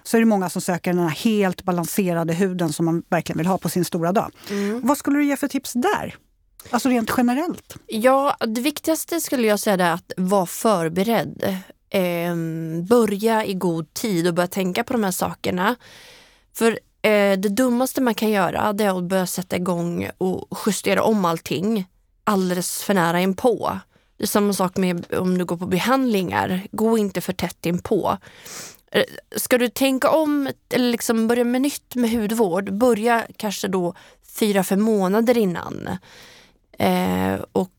så 0.03 0.17
är 0.17 0.21
det 0.21 0.25
många 0.25 0.49
som 0.49 0.61
söker 0.61 0.93
den 0.93 1.03
här 1.03 1.09
helt 1.09 1.63
balanserade 1.63 2.33
huden 2.33 2.73
som 2.73 2.85
man 2.85 3.03
verkligen 3.09 3.37
vill 3.37 3.47
ha 3.47 3.57
på 3.57 3.69
sin 3.69 3.85
stora 3.85 4.11
dag. 4.11 4.31
Mm. 4.49 4.81
Vad 4.83 4.97
skulle 4.97 5.17
du 5.17 5.25
ge 5.25 5.37
för 5.37 5.47
tips 5.47 5.73
där? 5.73 6.15
Alltså 6.69 6.89
rent 6.89 7.11
generellt? 7.17 7.77
Ja, 7.87 8.37
det 8.47 8.61
viktigaste 8.61 9.21
skulle 9.21 9.47
jag 9.47 9.59
säga 9.59 9.85
är 9.85 9.93
att 9.93 10.13
vara 10.17 10.45
förberedd. 10.45 11.57
Eh, 11.89 12.35
börja 12.89 13.45
i 13.45 13.53
god 13.53 13.93
tid 13.93 14.27
och 14.27 14.33
börja 14.33 14.47
tänka 14.47 14.83
på 14.83 14.93
de 14.93 15.03
här 15.03 15.11
sakerna. 15.11 15.75
För 16.53 16.79
eh, 17.01 17.39
det 17.39 17.49
dummaste 17.49 18.01
man 18.01 18.15
kan 18.15 18.29
göra 18.29 18.73
det 18.73 18.83
är 18.83 18.97
att 18.97 19.03
börja 19.03 19.27
sätta 19.27 19.55
igång 19.55 20.09
och 20.17 20.57
justera 20.65 21.03
om 21.03 21.25
allting 21.25 21.85
alldeles 22.23 22.83
för 22.83 22.93
nära 22.93 23.21
inpå. 23.21 23.79
Det 24.17 24.23
är 24.23 24.27
samma 24.27 24.53
sak 24.53 24.77
med 24.77 25.13
om 25.13 25.37
du 25.37 25.45
går 25.45 25.57
på 25.57 25.65
behandlingar. 25.65 26.67
Gå 26.71 26.97
inte 26.97 27.21
för 27.21 27.33
tätt 27.33 27.65
inpå. 27.65 28.17
Eh, 28.91 29.03
ska 29.35 29.57
du 29.57 29.69
tänka 29.69 30.09
om 30.09 30.49
eller 30.69 30.91
liksom 30.91 31.27
börja 31.27 31.43
med 31.43 31.61
nytt 31.61 31.95
med 31.95 32.11
hudvård, 32.11 32.73
börja 32.73 33.27
kanske 33.37 33.67
då 33.67 33.93
fyra, 34.39 34.63
fem 34.63 34.81
månader 34.81 35.37
innan. 35.37 35.89
Eh, 36.77 37.39
och 37.51 37.71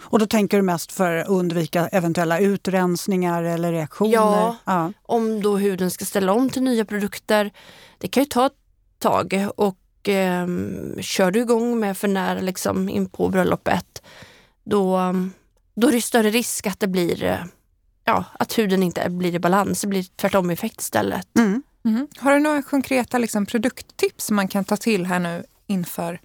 och 0.00 0.18
då 0.18 0.26
tänker 0.26 0.56
du 0.56 0.62
mest 0.62 0.92
för 0.92 1.16
att 1.16 1.28
undvika 1.28 1.88
eventuella 1.88 2.38
utrensningar 2.38 3.42
eller 3.42 3.72
reaktioner? 3.72 4.12
Ja, 4.12 4.56
ja, 4.64 4.92
om 5.02 5.42
då 5.42 5.56
huden 5.56 5.90
ska 5.90 6.04
ställa 6.04 6.32
om 6.32 6.50
till 6.50 6.62
nya 6.62 6.84
produkter. 6.84 7.50
Det 7.98 8.08
kan 8.08 8.22
ju 8.22 8.28
ta 8.28 8.46
ett 8.46 8.52
tag 8.98 9.48
och 9.56 10.08
eh, 10.08 10.46
kör 11.00 11.30
du 11.30 11.40
igång 11.40 11.80
med 11.80 11.98
för 11.98 12.08
nära 12.08 12.40
liksom 12.40 12.88
in 12.88 13.08
på 13.08 13.28
bröllopet 13.28 14.02
då, 14.64 15.14
då 15.74 15.88
är 15.88 15.92
det 15.92 16.02
större 16.02 16.30
risk 16.30 16.66
att 16.66 16.80
det 16.80 16.88
blir 16.88 17.44
ja, 18.04 18.24
att 18.32 18.58
huden 18.58 18.82
inte 18.82 19.10
blir 19.10 19.34
i 19.34 19.38
balans. 19.38 19.80
Det 19.80 19.86
blir 19.86 20.02
tvärtom 20.16 20.50
effekt 20.50 20.80
istället. 20.80 21.38
Mm. 21.38 21.62
Mm. 21.84 22.08
Har 22.18 22.34
du 22.34 22.40
några 22.40 22.62
konkreta 22.62 23.18
liksom, 23.18 23.46
produkttips 23.46 24.30
man 24.30 24.48
kan 24.48 24.64
ta 24.64 24.76
till 24.76 25.06
här 25.06 25.18
nu 25.18 25.44
inför 25.66 26.20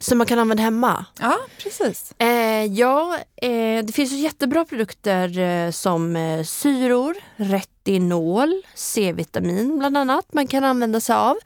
som 0.00 0.18
man 0.18 0.26
kan 0.26 0.38
använda 0.38 0.62
hemma? 0.62 1.04
Ja, 1.20 1.36
precis. 1.62 2.12
Eh, 2.18 2.64
ja, 2.64 3.18
eh, 3.42 3.84
det 3.84 3.92
finns 3.94 4.12
ju 4.12 4.16
jättebra 4.16 4.64
produkter 4.64 5.38
eh, 5.38 5.70
som 5.70 6.16
eh, 6.16 6.44
syror, 6.44 7.16
retinol, 7.36 8.62
C-vitamin 8.74 9.78
bland 9.78 9.96
annat 9.96 10.32
man 10.32 10.46
kan 10.46 10.64
använda 10.64 11.00
sig 11.00 11.14
av. 11.14 11.36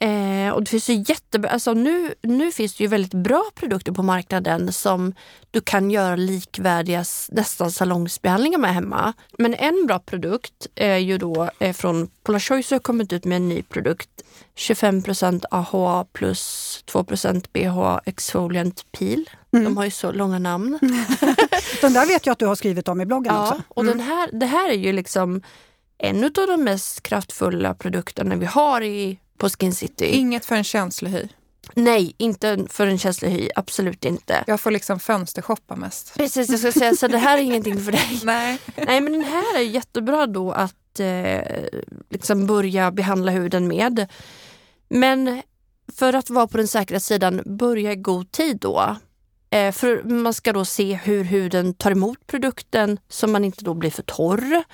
Eh, 0.00 0.50
och 0.52 0.64
det 0.64 0.70
finns 0.70 0.90
ju 0.90 1.04
jättebra, 1.06 1.50
alltså 1.50 1.72
nu, 1.72 2.14
nu 2.22 2.52
finns 2.52 2.76
det 2.76 2.84
ju 2.84 2.88
väldigt 2.88 3.14
bra 3.14 3.44
produkter 3.54 3.92
på 3.92 4.02
marknaden 4.02 4.72
som 4.72 5.14
du 5.50 5.60
kan 5.60 5.90
göra 5.90 6.16
likvärdiga 6.16 7.04
nästan 7.28 7.70
salongsbehandlingar 7.70 8.58
med 8.58 8.74
hemma. 8.74 9.12
Men 9.38 9.54
en 9.54 9.86
bra 9.86 9.98
produkt 9.98 10.66
är 10.74 10.96
ju 10.96 11.18
då 11.18 11.50
är 11.58 11.72
från 11.72 12.08
Polar 12.22 12.38
Choice 12.38 12.70
har 12.70 12.78
kommit 12.78 13.12
ut 13.12 13.24
med 13.24 13.36
en 13.36 13.48
ny 13.48 13.62
produkt. 13.62 14.10
25% 14.56 15.44
AHA 15.50 16.04
plus 16.12 16.82
2 16.86 17.04
BHA 17.52 18.00
Exfoliant 18.04 18.92
Peel. 18.92 19.30
Mm. 19.52 19.64
De 19.64 19.76
har 19.76 19.84
ju 19.84 19.90
så 19.90 20.12
långa 20.12 20.38
namn. 20.38 20.78
den 21.80 21.92
där 21.92 22.06
vet 22.06 22.26
jag 22.26 22.32
att 22.32 22.38
du 22.38 22.46
har 22.46 22.54
skrivit 22.54 22.88
om 22.88 23.00
i 23.00 23.06
bloggen 23.06 23.34
ja, 23.34 23.42
också. 23.42 23.54
Mm. 23.54 23.64
och 23.68 23.84
den 23.84 24.00
här, 24.00 24.30
det 24.32 24.46
här 24.46 24.70
är 24.70 24.76
ju 24.76 24.92
liksom 24.92 25.42
en 25.98 26.24
av 26.24 26.30
de 26.32 26.64
mest 26.64 27.02
kraftfulla 27.02 27.74
produkterna 27.74 28.36
vi 28.36 28.46
har 28.46 28.80
i 28.80 29.18
på 29.38 29.48
Skin 29.48 29.74
City. 29.74 30.06
Inget 30.06 30.44
för 30.44 30.54
en 30.54 30.64
känslig 30.64 31.10
hy? 31.10 31.28
Nej, 31.74 32.14
inte 32.18 32.66
för 32.70 32.86
en 32.86 32.98
känslig 32.98 33.30
hy. 33.30 33.48
Absolut 33.54 34.04
inte. 34.04 34.44
Jag 34.46 34.60
får 34.60 34.70
liksom 34.70 35.00
fönstershoppa 35.00 35.76
mest. 35.76 36.14
Precis, 36.16 36.48
jag 36.48 36.58
ska 36.58 36.72
säga 36.72 36.94
så 36.94 37.08
det 37.08 37.18
här 37.18 37.38
är 37.38 37.42
ingenting 37.42 37.80
för 37.80 37.92
dig. 37.92 38.20
Nej. 38.24 38.58
Nej, 38.76 39.00
men 39.00 39.12
den 39.12 39.24
här 39.24 39.58
är 39.58 39.62
jättebra 39.62 40.26
då 40.26 40.52
att 40.52 41.00
eh, 41.00 41.40
liksom 42.10 42.46
börja 42.46 42.90
behandla 42.90 43.32
huden 43.32 43.68
med. 43.68 44.06
Men 44.88 45.42
för 45.92 46.12
att 46.12 46.30
vara 46.30 46.46
på 46.46 46.56
den 46.56 46.68
säkra 46.68 47.00
sidan, 47.00 47.42
börja 47.44 47.92
i 47.92 47.96
god 47.96 48.32
tid 48.32 48.58
då. 48.60 48.96
Eh, 49.50 49.72
för 49.72 50.02
man 50.02 50.34
ska 50.34 50.52
då 50.52 50.64
se 50.64 50.94
hur 50.94 51.24
huden 51.24 51.74
tar 51.74 51.90
emot 51.90 52.26
produkten 52.26 52.98
så 53.08 53.26
man 53.26 53.44
inte 53.44 53.64
då 53.64 53.74
blir 53.74 53.90
för 53.90 54.02
torr. 54.02 54.64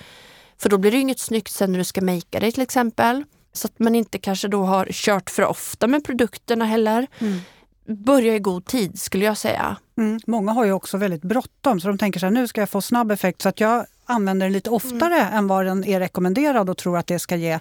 För 0.58 0.68
då 0.68 0.78
blir 0.78 0.90
det 0.90 0.98
inget 0.98 1.18
snyggt 1.18 1.52
sen 1.52 1.72
när 1.72 1.78
du 1.78 1.84
ska 1.84 2.00
makea 2.00 2.40
dig 2.40 2.52
till 2.52 2.62
exempel. 2.62 3.24
Så 3.52 3.66
att 3.66 3.78
man 3.78 3.94
inte 3.94 4.18
kanske 4.18 4.48
då 4.48 4.64
har 4.64 4.88
kört 4.90 5.30
för 5.30 5.44
ofta 5.44 5.86
med 5.86 6.04
produkterna 6.04 6.64
heller. 6.64 7.06
Mm. 7.18 7.40
Börja 7.86 8.34
i 8.34 8.38
god 8.38 8.64
tid 8.64 9.00
skulle 9.00 9.24
jag 9.24 9.36
säga. 9.36 9.76
Mm. 9.98 10.20
Många 10.26 10.52
har 10.52 10.64
ju 10.64 10.72
också 10.72 10.96
väldigt 10.96 11.22
bråttom 11.22 11.80
så 11.80 11.88
de 11.88 11.98
tänker 11.98 12.20
så 12.20 12.26
här, 12.26 12.30
nu 12.30 12.48
ska 12.48 12.60
jag 12.60 12.70
få 12.70 12.80
snabb 12.80 13.10
effekt 13.10 13.42
så 13.42 13.48
att 13.48 13.60
jag 13.60 13.86
använder 14.04 14.46
den 14.46 14.52
lite 14.52 14.70
oftare 14.70 15.20
mm. 15.20 15.34
än 15.34 15.46
vad 15.46 15.66
den 15.66 15.84
är 15.84 16.00
rekommenderad 16.00 16.70
och 16.70 16.78
tror 16.78 16.98
att 16.98 17.06
det 17.06 17.18
ska 17.18 17.36
ge 17.36 17.58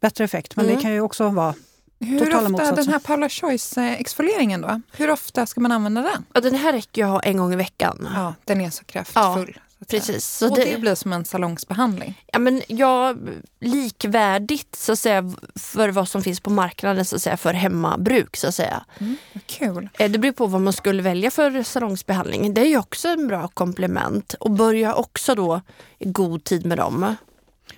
bättre 0.00 0.24
effekt. 0.24 0.56
Men 0.56 0.66
det 0.66 0.72
mm. 0.72 0.82
kan 0.82 0.92
ju 0.92 1.00
också 1.00 1.28
vara 1.28 1.54
hur 2.00 2.34
ofta 2.34 2.48
motsatsen. 2.48 2.76
den 2.76 2.88
här 2.88 2.98
Paula 2.98 3.28
Choice-exfolieringen 3.28 4.60
då? 4.60 4.80
Hur 4.92 5.10
ofta 5.10 5.46
ska 5.46 5.60
man 5.60 5.72
använda 5.72 6.02
den? 6.02 6.24
Ja, 6.32 6.40
den 6.40 6.54
här 6.54 6.72
räcker 6.72 7.02
ju 7.02 7.08
att 7.08 7.12
ha 7.12 7.20
en 7.20 7.36
gång 7.36 7.52
i 7.52 7.56
veckan. 7.56 8.08
Ja, 8.14 8.34
den 8.44 8.60
är 8.60 8.70
så 8.70 8.84
kraftfull. 8.84 9.52
Ja. 9.56 9.62
Precis. 9.86 10.26
Så 10.26 10.50
och 10.50 10.56
det, 10.56 10.64
det, 10.64 10.78
blir 10.78 10.94
som 10.94 11.12
en 11.12 11.24
salongsbehandling? 11.24 12.24
Ja, 12.32 12.38
men 12.38 12.62
ja, 12.68 13.14
likvärdigt 13.60 14.76
så 14.76 14.92
att 14.92 14.98
säga, 14.98 15.32
för 15.54 15.88
vad 15.88 16.08
som 16.08 16.22
finns 16.22 16.40
på 16.40 16.50
marknaden 16.50 17.04
så 17.04 17.16
att 17.16 17.22
säga, 17.22 17.36
för 17.36 17.52
hemmabruk. 17.52 18.36
Så 18.36 18.48
att 18.48 18.54
säga. 18.54 18.84
Mm, 18.98 19.16
kul. 19.46 19.88
Eh, 19.98 20.10
det 20.10 20.18
beror 20.18 20.32
på 20.32 20.46
vad 20.46 20.60
man 20.60 20.72
skulle 20.72 21.02
välja 21.02 21.30
för 21.30 21.62
salongsbehandling. 21.62 22.54
Det 22.54 22.60
är 22.60 22.66
ju 22.66 22.78
också 22.78 23.08
en 23.08 23.28
bra 23.28 23.48
komplement 23.48 24.34
och 24.34 24.50
börja 24.50 24.94
också 24.94 25.34
då 25.34 25.60
i 25.98 26.08
god 26.08 26.44
tid 26.44 26.66
med 26.66 26.78
dem. 26.78 27.16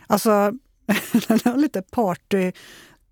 Alltså, 0.06 0.30
den 1.28 1.40
har 1.44 1.56
lite 1.56 1.82
party... 1.82 2.52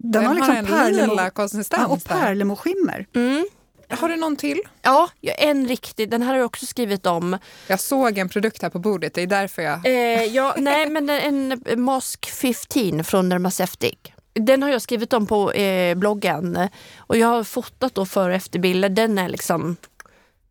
Den, 0.01 0.13
den 0.13 0.27
har, 0.27 0.35
liksom 0.35 0.77
har 0.77 0.85
en 0.85 0.97
lila 0.97 1.31
konsistens. 1.31 1.83
Ja, 1.83 1.87
och 1.87 2.05
pärlemoskimmer. 2.05 3.07
Mm. 3.15 3.47
Har 3.89 4.09
du 4.09 4.17
någon 4.17 4.37
till? 4.37 4.61
Ja, 4.83 5.11
en 5.21 5.69
riktig. 5.69 6.11
Den 6.11 6.23
här 6.23 6.29
har 6.29 6.37
jag 6.37 6.47
också 6.47 6.67
skrivit 6.67 7.07
om. 7.07 7.39
Jag 7.67 7.81
såg 7.81 8.19
en 8.19 8.29
produkt 8.29 8.63
här 8.63 8.71
på 8.71 8.79
bordet, 8.79 9.15
det 9.15 9.23
är 9.23 9.27
därför 9.27 9.63
jag... 9.63 9.87
Eh, 9.87 10.25
ja, 10.25 10.55
nej, 10.59 10.91
men 10.91 11.11
en 11.11 11.63
Mask 11.77 12.31
15 12.31 13.05
från 13.05 13.29
Dermaceutic. 13.29 13.99
Den 14.33 14.63
har 14.63 14.71
jag 14.71 14.83
skrivit 14.83 15.13
om 15.13 15.27
på 15.27 15.53
eh, 15.53 15.95
bloggen 15.95 16.69
och 16.99 17.17
jag 17.17 17.29
har 17.29 17.45
fotat 17.45 17.95
då 17.95 18.07
före 18.07 18.29
och 18.29 18.37
efterbilder. 18.37 18.89
Den 18.89 19.19
är 19.19 19.29
liksom... 19.29 19.77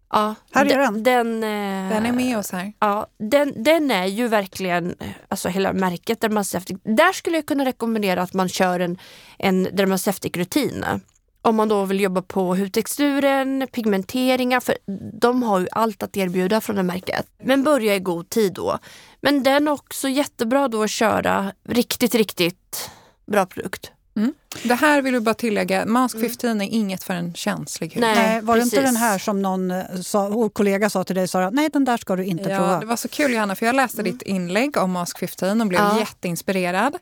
Ja, 0.09 0.35
här 0.51 0.65
är 0.65 0.77
den. 0.77 1.03
Den, 1.03 1.43
eh, 1.43 1.89
den 1.89 2.05
är 2.05 2.11
med 2.11 2.37
oss 2.37 2.51
här. 2.51 2.73
Ja, 2.79 3.07
den, 3.17 3.63
den 3.63 3.91
är 3.91 4.05
ju 4.05 4.27
verkligen, 4.27 4.95
alltså 5.27 5.49
hela 5.49 5.73
märket 5.73 6.21
Dermaceutic. 6.21 6.77
Där 6.83 7.13
skulle 7.13 7.37
jag 7.37 7.45
kunna 7.45 7.65
rekommendera 7.65 8.21
att 8.21 8.33
man 8.33 8.49
kör 8.49 8.79
en, 8.79 8.97
en 9.37 9.67
Dermaceutic-rutin. 9.67 10.85
Om 11.41 11.55
man 11.55 11.67
då 11.67 11.85
vill 11.85 11.99
jobba 11.99 12.21
på 12.21 12.55
hudtexturen, 12.55 13.67
pigmenteringar, 13.71 14.59
för 14.59 14.75
de 15.19 15.43
har 15.43 15.59
ju 15.59 15.67
allt 15.71 16.03
att 16.03 16.17
erbjuda 16.17 16.61
från 16.61 16.75
det 16.75 16.83
märket. 16.83 17.27
Men 17.43 17.63
börja 17.63 17.95
i 17.95 17.99
god 17.99 18.29
tid 18.29 18.53
då. 18.53 18.79
Men 19.21 19.43
den 19.43 19.67
är 19.67 19.71
också 19.71 20.09
jättebra 20.09 20.67
då 20.67 20.83
att 20.83 20.89
köra 20.89 21.53
riktigt, 21.69 22.15
riktigt 22.15 22.89
bra 23.31 23.45
produkt. 23.45 23.91
Mm. 24.17 24.33
Det 24.63 24.73
här 24.73 25.01
vill 25.01 25.13
du 25.13 25.19
bara 25.19 25.33
tillägga, 25.33 25.85
Mask 25.85 26.19
15 26.19 26.49
mm. 26.49 26.61
är 26.61 26.73
inget 26.73 27.03
för 27.03 27.13
en 27.13 27.33
känslig 27.33 27.93
hud. 27.93 28.01
Nej, 28.01 28.15
nej 28.15 28.41
var 28.41 28.55
precis. 28.55 28.71
det 28.71 28.77
inte 28.77 28.87
den 28.87 28.95
här 28.95 29.17
som 29.17 29.41
någon 29.41 29.71
eh, 29.71 29.83
sa, 30.01 30.49
kollega 30.49 30.89
sa 30.89 31.03
till 31.03 31.15
dig, 31.15 31.27
Sara, 31.27 31.49
nej 31.49 31.69
den 31.69 31.85
där 31.85 31.97
ska 31.97 32.15
du 32.15 32.25
inte 32.25 32.49
ja, 32.49 32.57
prova. 32.57 32.79
Det 32.79 32.85
var 32.85 32.95
så 32.95 33.07
kul 33.07 33.33
Johanna, 33.33 33.55
för 33.55 33.65
jag 33.65 33.75
läste 33.75 34.01
mm. 34.01 34.11
ditt 34.11 34.21
inlägg 34.21 34.77
om 34.77 34.91
Mask 34.91 35.19
15 35.19 35.61
och 35.61 35.67
blev 35.67 35.81
ja. 35.81 35.99
jätteinspirerad. 35.99 36.97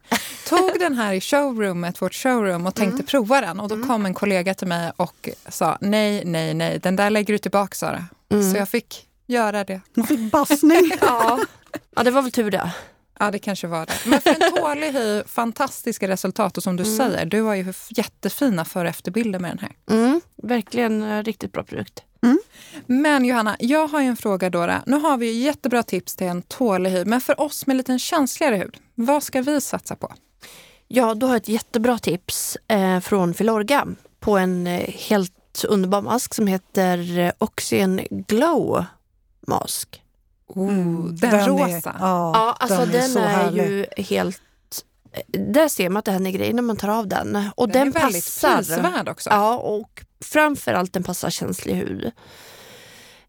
Tog 0.49 0.71
den 0.79 0.93
här 0.93 1.13
i 1.13 1.21
showroomet, 1.21 2.01
vårt 2.01 2.13
showroom 2.13 2.65
och 2.65 2.75
tänkte 2.75 2.95
mm. 2.95 3.05
prova 3.05 3.41
den 3.41 3.59
och 3.59 3.69
då 3.69 3.75
mm. 3.75 3.87
kom 3.87 4.05
en 4.05 4.13
kollega 4.13 4.53
till 4.53 4.67
mig 4.67 4.91
och 4.97 5.29
sa, 5.49 5.77
nej, 5.81 6.25
nej, 6.25 6.53
nej, 6.53 6.79
den 6.79 6.95
där 6.95 7.09
lägger 7.09 7.33
du 7.33 7.37
tillbaka 7.37 7.75
Sara. 7.75 8.05
Mm. 8.31 8.51
Så 8.51 8.57
jag 8.57 8.69
fick 8.69 9.07
göra 9.27 9.63
det. 9.63 9.81
Hon 9.95 10.07
fick 10.07 10.31
bassning. 10.31 10.91
ja. 11.01 11.39
ja, 11.95 12.03
det 12.03 12.11
var 12.11 12.21
väl 12.21 12.31
tur 12.31 12.51
det. 12.51 12.71
Ja, 13.19 13.31
det 13.31 13.39
kanske 13.39 13.67
var 13.67 13.85
det. 13.85 13.93
Men 14.05 14.21
för 14.21 14.29
en 14.29 14.51
tålig 14.55 14.91
hy, 14.93 15.23
fantastiska 15.27 16.07
resultat. 16.07 16.57
Och 16.57 16.63
som 16.63 16.75
du 16.75 16.83
Mm. 16.83 16.97
säger, 16.97 17.25
du 17.25 17.41
har 17.41 17.55
ju 17.55 17.73
jättefina 17.89 18.65
före 18.65 18.83
och 18.83 18.89
efterbilder 18.89 19.39
med 19.39 19.51
den 19.51 19.59
här. 19.59 19.97
Mm, 19.97 20.21
verkligen 20.43 21.01
eh, 21.03 21.23
riktigt 21.23 21.51
bra 21.51 21.63
produkt. 21.63 22.03
Men 22.85 23.25
Johanna, 23.25 23.55
jag 23.59 23.87
har 23.87 24.01
ju 24.01 24.07
en 24.07 24.17
fråga 24.17 24.49
då. 24.49 24.71
Nu 24.85 24.95
har 24.95 25.17
vi 25.17 25.25
ju 25.25 25.33
jättebra 25.43 25.83
tips 25.83 26.15
till 26.15 26.27
en 26.27 26.41
tålig 26.41 26.89
hy, 26.89 27.05
men 27.05 27.21
för 27.21 27.41
oss 27.41 27.67
med 27.67 27.77
lite 27.77 27.99
känsligare 27.99 28.55
hud, 28.55 28.77
vad 28.95 29.23
ska 29.23 29.41
vi 29.41 29.61
satsa 29.61 29.95
på? 29.95 30.13
Ja, 30.87 31.13
då 31.13 31.27
har 31.27 31.33
jag 31.33 31.41
ett 31.41 31.47
jättebra 31.49 31.97
tips 31.97 32.57
eh, 32.67 32.99
från 32.99 33.33
Filorga 33.33 33.87
på 34.19 34.37
en 34.37 34.67
eh, 34.67 34.89
helt 35.09 35.65
underbar 35.67 36.01
mask 36.01 36.33
som 36.33 36.47
heter 36.47 37.19
eh, 37.19 37.31
Oxygen 37.37 38.01
Glow 38.09 38.85
Mask. 39.47 40.01
Oh, 40.47 41.05
den, 41.05 41.33
är- 41.33 41.47
rosa. 41.47 41.95
ja, 41.99 42.31
Ja, 42.33 42.55
alltså 42.59 42.85
den, 42.85 43.09
så 43.09 43.19
är, 43.19 43.27
härlig. 43.27 43.63
ju 43.97 44.03
helt... 44.03 44.41
Där 45.27 45.67
ser 45.67 45.89
man 45.89 45.99
att 45.99 46.05
det 46.05 46.11
händer 46.11 46.31
grejer 46.31 46.53
när 46.53 46.61
man 46.61 46.75
tar 46.77 46.87
av 46.89 47.07
den. 47.07 47.49
Och 47.55 47.69
den, 47.69 47.87
den 47.93 47.95
är 47.97 48.01
väldigt 48.05 48.23
passar. 48.25 48.55
prisvärd 48.57 49.09
också. 49.09 49.29
Ja, 49.29 49.55
och 49.57 50.03
framförallt 50.25 50.93
den 50.93 51.03
passar 51.03 51.29
känslig 51.29 51.73
hud. 51.75 52.11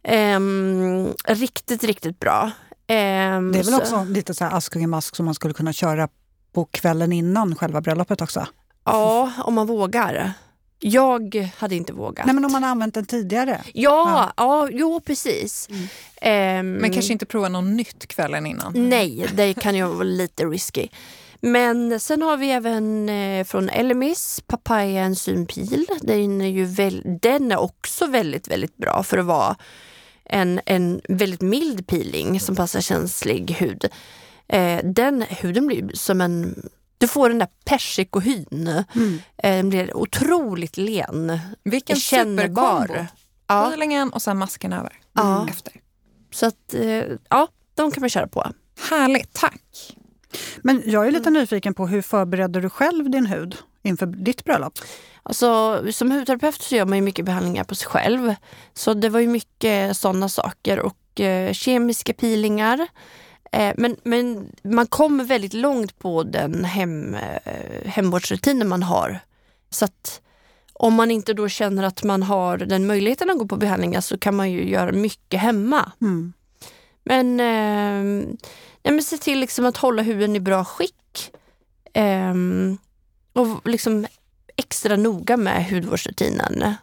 Ehm, 0.03 1.09
riktigt, 1.25 1.85
riktigt 1.85 2.21
bra. 2.21 2.51
Ehm, 2.87 3.53
Det 3.53 3.59
är 3.59 3.63
väl 3.65 3.73
så- 3.73 3.77
också 3.79 4.05
lite 4.05 4.35
så 4.35 4.45
här 4.45 4.57
Askungen-mask 4.57 5.17
som 5.17 5.25
man 5.25 5.35
skulle 5.35 5.55
kunna 5.55 5.73
köra 5.73 6.09
på 6.53 6.65
kvällen 6.65 7.13
innan 7.13 7.55
själva 7.57 7.81
bröllopet 7.81 8.21
också. 8.21 8.47
Ja, 8.85 9.33
om 9.45 9.55
man 9.55 9.67
vågar. 9.67 10.33
Jag 10.79 11.51
hade 11.57 11.75
inte 11.75 11.93
vågat. 11.93 12.27
Nej 12.27 12.35
men 12.35 12.45
om 12.45 12.53
man 12.53 12.63
har 12.63 12.71
använt 12.71 12.95
den 12.95 13.07
tidigare. 13.07 13.61
Ja, 13.75 14.33
ja. 14.37 14.69
jo 14.73 15.01
precis. 15.01 15.69
Mm. 15.71 15.89
Ehm, 16.21 16.73
Men 16.73 16.93
kanske 16.93 17.13
inte 17.13 17.27
prova 17.27 17.49
något 17.49 17.65
nytt 17.65 18.07
kvällen 18.07 18.47
innan. 18.47 18.89
Nej, 18.89 19.27
det 19.35 19.55
kan 19.55 19.75
ju 19.75 19.85
vara 19.87 20.03
lite 20.03 20.45
risky. 20.45 20.89
Men 21.41 22.01
sen 22.01 22.23
har 22.23 22.37
vi 22.37 22.51
även 22.51 23.09
eh, 23.09 23.45
från 23.45 23.69
Elemis 23.69 24.43
Papaya 24.47 25.05
enzympil. 25.05 25.87
Den 26.01 26.41
är, 26.41 26.49
ju 26.49 26.65
väl, 26.65 27.03
den 27.23 27.53
är 27.53 27.57
också 27.57 28.07
väldigt, 28.07 28.49
väldigt 28.49 28.77
bra 28.77 29.03
för 29.03 29.19
att 29.19 29.27
vara 29.27 29.57
en, 30.25 30.61
en 30.67 31.01
väldigt 31.09 31.41
mild 31.41 31.87
peeling 31.87 32.41
som 32.41 32.57
passar 32.57 32.81
känslig 32.81 33.51
hud. 33.51 33.85
Eh, 34.49 34.81
den 34.85 35.23
huden 35.23 35.67
blir 35.67 35.91
som 35.95 36.21
en... 36.21 36.69
Du 36.99 37.09
får 37.09 37.29
den 37.29 37.39
där 37.39 37.49
persikohyn. 37.65 38.85
Mm. 38.95 39.19
Eh, 39.37 39.57
den 39.57 39.69
blir 39.69 39.97
otroligt 39.97 40.77
len. 40.77 41.39
Vilken 41.65 41.97
kännbar. 41.97 42.43
superkombo. 42.43 43.07
Ja, 43.47 44.11
och 44.13 44.23
sen 44.23 44.39
masken 44.39 44.73
över. 44.73 44.93
Ja. 45.13 45.47
Efter. 45.51 45.73
så 46.35 46.47
att, 46.47 46.75
eh, 46.75 47.05
ja, 47.31 47.49
de 47.75 47.91
kan 47.91 48.01
man 48.01 48.11
köra 48.11 48.27
på. 48.27 48.47
Härligt, 48.91 49.33
tack. 49.33 49.97
Men 50.57 50.83
jag 50.85 51.07
är 51.07 51.11
lite 51.11 51.31
nyfiken 51.31 51.75
på 51.75 51.87
hur 51.87 52.03
förbereder 52.03 52.61
du 52.61 52.71
själv 52.71 53.11
din 53.11 53.27
hud 53.27 53.57
inför 53.83 54.07
ditt 54.07 54.45
bröllop? 54.45 54.79
Alltså, 55.23 55.83
som 55.93 56.11
hudterapeut 56.11 56.63
så 56.63 56.75
gör 56.77 56.85
man 56.85 56.99
ju 56.99 57.03
mycket 57.03 57.25
behandlingar 57.25 57.65
på 57.65 57.75
sig 57.75 57.89
själv. 57.89 58.35
Så 58.75 58.95
det 58.95 59.09
var 59.09 59.21
ju 59.21 59.29
mycket 59.29 59.97
sådana 59.97 60.29
saker 60.29 60.79
och 60.79 61.21
eh, 61.21 61.53
kemiska 61.53 62.13
peelingar. 62.13 62.87
Eh, 63.53 63.75
men, 63.77 63.97
men 64.03 64.53
man 64.63 64.87
kommer 64.87 65.25
väldigt 65.25 65.55
långt 65.55 65.99
på 65.99 66.23
den 66.23 66.65
hem, 66.65 67.15
eh, 67.15 67.85
hemvårdsrutinen 67.85 68.69
man 68.69 68.83
har. 68.83 69.21
Så 69.71 69.85
att 69.85 70.21
om 70.73 70.95
man 70.95 71.11
inte 71.11 71.35
då 71.35 71.49
känner 71.49 71.83
att 71.83 72.03
man 72.03 72.23
har 72.23 72.59
den 72.59 72.87
möjligheten 72.87 73.31
att 73.31 73.39
gå 73.39 73.47
på 73.47 73.57
behandlingar 73.57 74.01
så 74.01 74.19
kan 74.19 74.37
man 74.37 74.51
ju 74.53 74.69
göra 74.69 74.93
mycket 74.93 75.41
hemma. 75.41 75.93
Mm. 76.01 76.33
Men, 77.05 77.41
eh, 77.41 78.27
nej, 78.83 78.95
men 78.95 79.03
se 79.03 79.17
till 79.17 79.41
liksom 79.41 79.65
att 79.65 79.77
hålla 79.77 80.03
huden 80.03 80.37
i 80.37 80.41
bra 80.41 80.65
skick. 80.65 81.33
Ehm, 81.93 82.79
och 83.33 83.69
liksom 83.69 84.07
extra 84.57 84.97
noga 84.97 85.37
med 85.37 85.67
hudvårdsrutinen. 85.71 86.75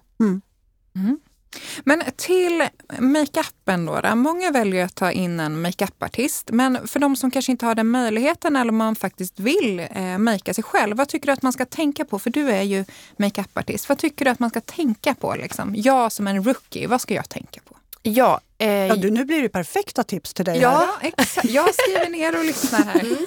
Men 1.83 2.03
till 2.15 2.67
makeupen 2.99 3.85
då, 3.85 4.01
då. 4.01 4.15
Många 4.15 4.51
väljer 4.51 4.85
att 4.85 4.95
ta 4.95 5.11
in 5.11 5.39
en 5.39 5.61
makeupartist. 5.61 6.49
Men 6.51 6.87
för 6.87 6.99
de 6.99 7.15
som 7.15 7.31
kanske 7.31 7.51
inte 7.51 7.65
har 7.65 7.75
den 7.75 7.87
möjligheten 7.87 8.55
eller 8.55 8.71
man 8.71 8.95
faktiskt 8.95 9.39
vill 9.39 9.79
eh, 9.79 10.17
makea 10.17 10.53
sig 10.53 10.63
själv. 10.63 10.97
Vad 10.97 11.07
tycker 11.07 11.25
du 11.25 11.31
att 11.33 11.41
man 11.41 11.53
ska 11.53 11.65
tänka 11.65 12.05
på? 12.05 12.19
För 12.19 12.29
du 12.29 12.49
är 12.49 12.61
ju 12.61 12.85
makeupartist. 13.17 13.89
Vad 13.89 13.97
tycker 13.97 14.25
du 14.25 14.31
att 14.31 14.39
man 14.39 14.49
ska 14.49 14.61
tänka 14.61 15.13
på? 15.15 15.35
Liksom? 15.35 15.73
Jag 15.75 16.11
som 16.11 16.27
en 16.27 16.43
rookie, 16.43 16.87
vad 16.87 17.01
ska 17.01 17.13
jag 17.13 17.29
tänka 17.29 17.61
på? 17.69 17.75
Ja, 18.03 18.39
eh, 18.57 18.67
Ja, 18.67 18.95
du, 18.95 19.11
nu 19.11 19.25
blir 19.25 19.41
det 19.41 19.49
perfekta 19.49 20.03
tips 20.03 20.33
till 20.33 20.45
dig. 20.45 20.59
Ja. 20.59 20.89
här. 21.01 21.07
Exakt. 21.17 21.49
Jag 21.49 21.73
skriver 21.75 22.09
ner 22.09 22.37
och 22.37 22.45
lyssnar 22.45 22.83
här. 22.83 23.17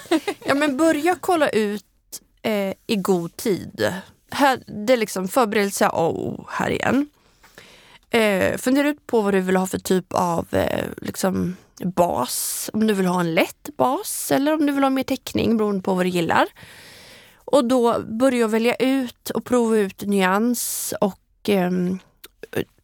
ja, 0.45 0.55
men 0.55 0.77
börja 0.77 1.17
kolla 1.21 1.49
ut 1.49 1.85
eh, 2.43 2.73
i 2.87 2.97
god 2.97 3.37
tid. 3.37 3.93
Här, 4.31 4.63
det 4.87 4.93
är 4.93 4.97
liksom 4.97 5.29
förberedelse 5.29 5.87
A 5.93 6.07
och 6.09 6.47
här 6.51 6.71
igen. 6.71 7.09
Eh, 8.11 8.57
fundera 8.57 8.89
ut 8.89 9.07
på 9.07 9.21
vad 9.21 9.35
du 9.35 9.41
vill 9.41 9.57
ha 9.57 9.67
för 9.67 9.79
typ 9.79 10.13
av 10.15 10.47
eh, 10.55 10.85
liksom 10.97 11.57
bas. 11.85 12.71
Om 12.73 12.87
du 12.87 12.95
vill 12.95 13.07
ha 13.07 13.21
en 13.21 13.35
lätt 13.35 13.69
bas 13.77 14.31
eller 14.31 14.55
om 14.55 14.67
du 14.67 14.73
vill 14.73 14.83
ha 14.83 14.91
mer 14.91 15.03
täckning 15.03 15.57
beroende 15.57 15.83
på 15.83 15.95
vad 15.95 16.07
du 16.07 16.11
gillar. 16.11 16.47
Och 17.35 17.65
då 17.65 18.01
börja 18.01 18.47
välja 18.47 18.75
ut 18.75 19.31
och 19.31 19.45
prova 19.45 19.77
ut 19.77 20.03
nyans 20.03 20.95
och 21.01 21.49
eh, 21.49 21.71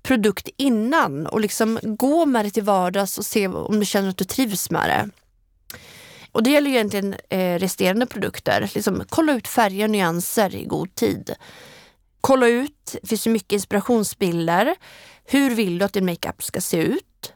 produkt 0.02 0.48
innan 0.56 1.26
och 1.26 1.40
liksom 1.40 1.78
gå 1.82 2.26
med 2.26 2.44
det 2.44 2.50
till 2.50 2.62
vardags 2.62 3.18
och 3.18 3.26
se 3.26 3.48
om 3.48 3.80
du 3.80 3.86
känner 3.86 4.08
att 4.08 4.16
du 4.16 4.24
trivs 4.24 4.70
med 4.70 4.88
det. 4.90 5.10
Och 6.32 6.42
det 6.42 6.50
gäller 6.50 6.70
ju 6.70 6.76
egentligen 6.76 7.14
eh, 7.28 7.58
resterande 7.58 8.06
produkter. 8.06 8.70
Liksom, 8.74 9.04
kolla 9.08 9.34
ut 9.34 9.48
färger 9.48 9.84
och 9.84 9.90
nyanser 9.90 10.54
i 10.54 10.64
god 10.64 10.94
tid. 10.94 11.34
Kolla 12.24 12.48
ut, 12.48 12.96
det 13.02 13.08
finns 13.08 13.26
ju 13.26 13.30
mycket 13.30 13.52
inspirationsbilder. 13.52 14.74
Hur 15.24 15.54
vill 15.54 15.78
du 15.78 15.84
att 15.84 15.92
din 15.92 16.06
makeup 16.06 16.42
ska 16.42 16.60
se 16.60 16.76
ut? 16.76 17.32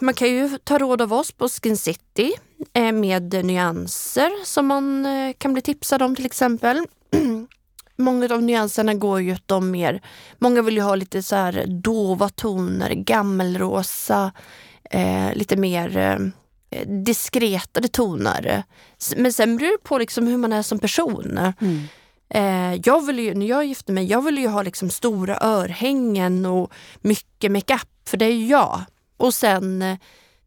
Man 0.00 0.14
kan 0.14 0.28
ju 0.28 0.58
ta 0.64 0.78
råd 0.78 1.02
av 1.02 1.12
oss 1.12 1.32
på 1.32 1.48
Skin 1.48 1.76
City 1.76 2.32
eh, 2.72 2.92
med 2.92 3.44
nyanser 3.44 4.44
som 4.44 4.66
man 4.66 5.06
eh, 5.06 5.32
kan 5.38 5.52
bli 5.52 5.62
tipsad 5.62 6.02
om 6.02 6.16
till 6.16 6.26
exempel. 6.26 6.86
Många 7.96 8.34
av 8.34 8.42
nyanserna 8.42 8.94
går 8.94 9.20
ju 9.20 9.32
åt 9.32 9.48
de 9.48 9.70
mer, 9.70 10.02
många 10.38 10.62
vill 10.62 10.76
ju 10.76 10.82
ha 10.82 10.94
lite 10.94 11.22
så 11.22 11.36
här 11.36 11.64
dova 11.66 12.28
toner, 12.28 12.90
gammelrosa, 12.94 14.32
eh, 14.90 15.34
lite 15.34 15.56
mer 15.56 15.96
eh, 15.96 16.86
diskretare 16.86 17.88
toner. 17.88 18.62
Men 19.16 19.32
sen 19.32 19.56
beror 19.56 19.72
det 19.72 19.84
på 19.84 19.98
liksom 19.98 20.26
hur 20.26 20.36
man 20.36 20.52
är 20.52 20.62
som 20.62 20.78
person. 20.78 21.38
Mm. 21.60 21.82
Eh, 22.34 22.74
jag 22.84 23.06
ville 23.06 23.22
ju, 23.22 23.34
när 23.34 23.46
jag 23.46 23.64
gifte 23.64 23.92
mig, 23.92 24.04
jag 24.04 24.22
ville 24.22 24.40
ju 24.40 24.48
ha 24.48 24.62
liksom 24.62 24.90
stora 24.90 25.38
örhängen 25.40 26.46
och 26.46 26.72
mycket 27.00 27.52
makeup, 27.52 27.88
för 28.08 28.16
det 28.16 28.24
är 28.24 28.32
ju 28.32 28.46
jag. 28.46 28.80
Och 29.16 29.34
sen, 29.34 29.82
eh, 29.82 29.98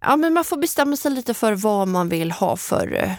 ja 0.01 0.15
men 0.15 0.33
man 0.33 0.43
får 0.43 0.57
bestämma 0.57 0.95
sig 0.95 1.11
lite 1.11 1.33
för 1.33 1.53
vad 1.53 1.87
man 1.87 2.09
vill 2.09 2.31
ha 2.31 2.57
för 2.57 3.03
eh, 3.03 3.11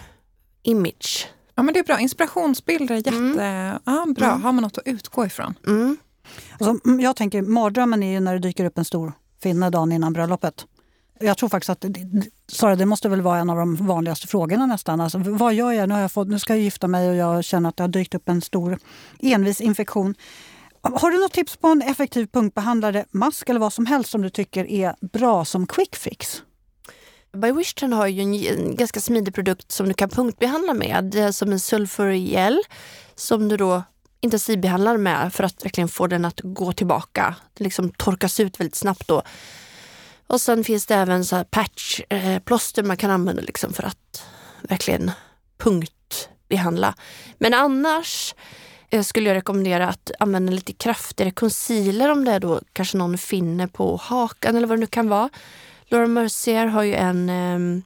image. 0.63 1.27
Ja, 1.55 1.63
men 1.63 1.73
det 1.73 1.79
är 1.79 1.83
bra. 1.83 1.99
Inspirationsbilder 1.99 2.95
är 2.95 2.97
jätte... 2.97 3.09
Mm. 3.09 3.79
Ja, 3.85 4.05
bra. 4.15 4.27
Mm. 4.27 4.43
Har 4.43 4.51
man 4.51 4.63
något 4.63 4.77
att 4.77 4.87
utgå 4.87 5.25
ifrån. 5.25 5.53
Mm. 5.67 5.97
Alltså, 6.59 6.89
mm, 6.89 6.99
jag 6.99 7.15
tänker, 7.15 7.41
mardrömmen 7.41 8.03
är 8.03 8.11
ju 8.11 8.19
när 8.19 8.33
det 8.33 8.39
dyker 8.39 8.65
upp 8.65 8.77
en 8.77 8.85
stor 8.85 9.13
finne 9.43 9.69
dagen 9.69 9.91
innan 9.91 10.13
bröllopet. 10.13 10.65
Jag 11.19 11.37
tror 11.37 11.49
faktiskt 11.49 11.69
att, 11.69 11.85
Sara, 12.47 12.75
det 12.75 12.85
måste 12.85 13.09
väl 13.09 13.21
vara 13.21 13.39
en 13.39 13.49
av 13.49 13.57
de 13.57 13.75
vanligaste 13.75 14.27
frågorna 14.27 14.65
nästan. 14.65 15.01
Alltså, 15.01 15.17
vad 15.17 15.53
gör 15.53 15.71
jag? 15.71 15.89
Nu, 15.89 15.95
har 15.95 16.01
jag 16.01 16.11
fått, 16.11 16.27
nu 16.27 16.39
ska 16.39 16.53
jag 16.53 16.63
gifta 16.63 16.87
mig 16.87 17.09
och 17.09 17.15
jag 17.15 17.43
känner 17.43 17.69
att 17.69 17.77
det 17.77 17.83
har 17.83 17.87
dykt 17.87 18.15
upp 18.15 18.29
en 18.29 18.41
stor 18.41 18.79
envis 19.19 19.61
infektion. 19.61 20.15
Har 20.81 21.11
du 21.11 21.19
något 21.19 21.33
tips 21.33 21.57
på 21.57 21.67
en 21.67 21.81
effektiv 21.81 22.27
punktbehandlare, 22.27 23.05
mask 23.11 23.49
eller 23.49 23.59
vad 23.59 23.73
som 23.73 23.85
helst 23.85 24.09
som 24.09 24.21
du 24.21 24.29
tycker 24.29 24.71
är 24.71 24.95
bra 25.01 25.45
som 25.45 25.67
quick 25.67 25.95
fix? 25.95 26.41
Bywishton 27.37 27.93
har 27.93 28.07
ju 28.07 28.21
en, 28.21 28.33
en 28.33 28.75
ganska 28.75 28.99
smidig 28.99 29.33
produkt 29.33 29.71
som 29.71 29.87
du 29.87 29.93
kan 29.93 30.09
punktbehandla 30.09 30.73
med. 30.73 31.03
Det 31.11 31.19
är 31.19 31.31
som 31.31 31.51
en 31.51 31.59
sulfurgel 31.59 32.61
som 33.15 33.47
du 33.47 33.57
då 33.57 33.83
intensivbehandlar 34.21 34.97
med 34.97 35.33
för 35.33 35.43
att 35.43 35.65
verkligen 35.65 35.87
få 35.87 36.07
den 36.07 36.25
att 36.25 36.39
gå 36.43 36.73
tillbaka. 36.73 37.35
Det 37.53 37.63
liksom 37.63 37.89
torkas 37.89 38.39
ut 38.39 38.59
väldigt 38.59 38.75
snabbt 38.75 39.07
då. 39.07 39.23
Och 40.27 40.41
sen 40.41 40.63
finns 40.63 40.85
det 40.85 40.95
även 40.95 41.25
så 41.25 41.35
här 41.35 41.43
patch, 41.43 42.01
eh, 42.09 42.39
plåster 42.39 42.83
man 42.83 42.97
kan 42.97 43.11
använda 43.11 43.41
liksom 43.41 43.73
för 43.73 43.83
att 43.83 44.23
verkligen 44.61 45.11
punktbehandla. 45.57 46.95
Men 47.37 47.53
annars 47.53 48.35
eh, 48.89 49.03
skulle 49.03 49.29
jag 49.29 49.35
rekommendera 49.35 49.87
att 49.87 50.11
använda 50.19 50.51
lite 50.51 50.73
kraftigare 50.73 51.31
concealer 51.31 52.11
om 52.11 52.25
det 52.25 52.31
är 52.31 52.39
då 52.39 52.61
kanske 52.73 52.97
någon 52.97 53.17
finne 53.17 53.67
på 53.67 53.95
hakan 53.95 54.55
eller 54.55 54.67
vad 54.67 54.77
det 54.77 54.79
nu 54.79 54.87
kan 54.87 55.09
vara. 55.09 55.29
Laura 55.85 56.07
Mercier 56.07 56.65
har 56.65 56.83
ju 56.83 56.95
en 56.95 57.29
eh, 57.29 57.83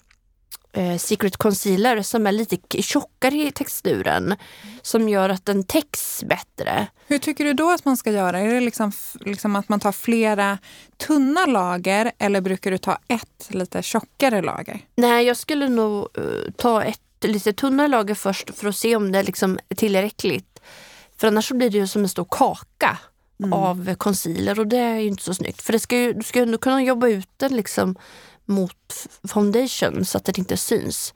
eh, 0.73 0.97
Secret 0.97 1.37
Concealer 1.37 2.01
som 2.01 2.27
är 2.27 2.31
lite 2.31 2.81
tjockare 2.81 3.35
i 3.35 3.51
texturen 3.51 4.35
som 4.81 5.09
gör 5.09 5.29
att 5.29 5.45
den 5.45 5.63
täcks 5.63 6.23
bättre. 6.23 6.87
Hur 7.07 7.17
tycker 7.17 7.45
du 7.45 7.53
då 7.53 7.71
att 7.71 7.85
man 7.85 7.97
ska 7.97 8.11
göra? 8.11 8.39
Är 8.39 8.53
det 8.53 8.59
liksom, 8.59 8.91
liksom 9.19 9.55
att 9.55 9.69
man 9.69 9.79
tar 9.79 9.91
flera 9.91 10.57
tunna 10.97 11.45
lager 11.45 12.11
eller 12.17 12.41
brukar 12.41 12.71
du 12.71 12.77
ta 12.77 12.97
ett 13.07 13.47
lite 13.49 13.81
tjockare 13.81 14.41
lager? 14.41 14.79
Nej, 14.95 15.25
jag 15.25 15.37
skulle 15.37 15.69
nog 15.69 16.07
eh, 16.17 16.51
ta 16.57 16.83
ett 16.83 16.99
lite 17.23 17.53
tunnare 17.53 17.87
lager 17.87 18.15
först 18.15 18.55
för 18.57 18.67
att 18.67 18.75
se 18.75 18.95
om 18.95 19.11
det 19.11 19.23
liksom 19.23 19.59
är 19.69 19.75
tillräckligt. 19.75 20.59
För 21.17 21.27
annars 21.27 21.47
så 21.47 21.55
blir 21.55 21.69
det 21.69 21.77
ju 21.77 21.87
som 21.87 22.01
en 22.01 22.09
stor 22.09 22.27
kaka 22.29 22.97
Mm. 23.43 23.53
av 23.53 23.95
concealer 23.95 24.59
och 24.59 24.67
det 24.67 24.77
är 24.77 24.97
ju 24.99 25.07
inte 25.07 25.23
så 25.23 25.33
snyggt. 25.33 25.61
För 25.61 25.73
det 25.73 25.79
ska 25.79 25.97
ju, 25.97 26.13
du 26.13 26.23
ska 26.23 26.39
ju 26.45 26.57
kunna 26.57 26.83
jobba 26.83 27.07
ut 27.07 27.29
den 27.37 27.55
liksom 27.55 27.95
mot 28.51 29.07
foundation 29.27 30.05
så 30.05 30.17
att 30.17 30.25
det 30.25 30.37
inte 30.37 30.57
syns. 30.57 31.13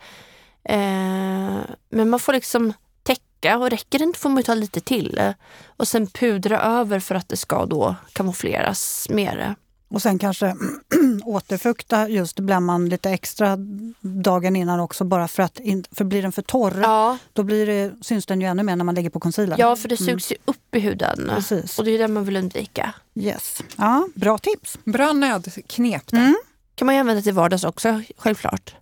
Eh, 0.63 1.59
men 1.89 2.09
man 2.09 2.19
får 2.19 2.33
liksom 2.33 2.73
täcka 3.03 3.57
och 3.57 3.69
räcker 3.69 3.99
det 3.99 4.05
inte 4.05 4.19
får 4.19 4.29
man 4.29 4.43
ta 4.43 4.53
lite 4.53 4.79
till. 4.79 5.33
Och 5.77 5.87
sen 5.87 6.07
pudra 6.07 6.61
över 6.61 6.99
för 6.99 7.15
att 7.15 7.29
det 7.29 7.37
ska 7.37 7.65
då 7.65 7.95
kamoufleras 8.13 9.07
mer. 9.09 9.55
Och 9.87 10.01
sen 10.01 10.19
kanske 10.19 10.55
återfukta 11.23 12.09
just 12.09 12.39
blämman 12.39 12.89
lite 12.89 13.09
extra 13.09 13.57
dagen 14.01 14.55
innan 14.55 14.79
också 14.79 15.03
bara 15.03 15.27
för 15.27 15.43
att 15.43 15.59
in, 15.59 15.85
för 15.91 16.05
blir 16.05 16.21
den 16.21 16.31
för 16.31 16.41
torr 16.41 16.79
Ja, 16.81 17.17
då 17.33 17.43
blir 17.43 17.65
det, 17.65 17.93
syns 18.01 18.25
den 18.25 18.41
ju 18.41 18.47
ännu 18.47 18.63
mer 18.63 18.75
när 18.75 18.85
man 18.85 18.95
lägger 18.95 19.09
på 19.09 19.19
concealer. 19.19 19.55
ja 19.59 19.75
för 19.75 19.89
det 19.89 19.97
sugs 19.97 20.31
ju 20.31 20.35
upp 20.45 20.75
i 20.75 20.79
huden. 20.79 21.31
Precis. 21.35 21.79
Och 21.79 21.85
det 21.85 21.91
är 21.91 21.99
det 21.99 22.07
man 22.07 22.25
vill 22.25 22.37
undvika. 22.37 22.93
Yes. 23.15 23.61
Ja, 23.77 24.07
bra 24.15 24.37
tips. 24.37 24.77
Bra 24.83 25.13
nödknep 25.13 26.07
där. 26.07 26.17
Mm. 26.17 26.35
Kan 26.75 26.85
man 26.85 26.95
ju 26.95 26.99
använda 27.01 27.21
till 27.21 27.33
vardags 27.33 27.63
också, 27.63 28.01
självklart. 28.17 28.75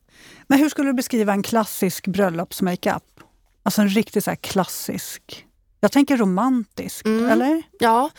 Men 0.47 0.59
hur 0.59 0.69
skulle 0.69 0.89
du 0.89 0.93
beskriva 0.93 1.33
en 1.33 1.43
klassisk 1.43 2.07
bröllopsmakeup? 2.07 3.19
Alltså 3.63 3.81
en 3.81 3.89
riktigt 3.89 4.23
så 4.23 4.31
här 4.31 4.35
klassisk. 4.35 5.45
Jag 5.79 5.91
tänker 5.91 6.17
romantisk, 6.17 7.05
Mm. 7.05 7.29
eller? 7.29 7.63
Ja, 7.79 8.09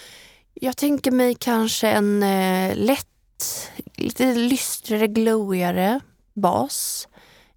jag 0.55 0.77
tänker 0.77 1.11
mig 1.11 1.35
kanske 1.35 1.89
en 1.89 2.23
eh, 2.23 2.77
lätt, 2.77 3.71
lite 3.97 4.35
lystrare, 4.35 5.07
glowigare 5.07 6.01
bas. 6.35 7.09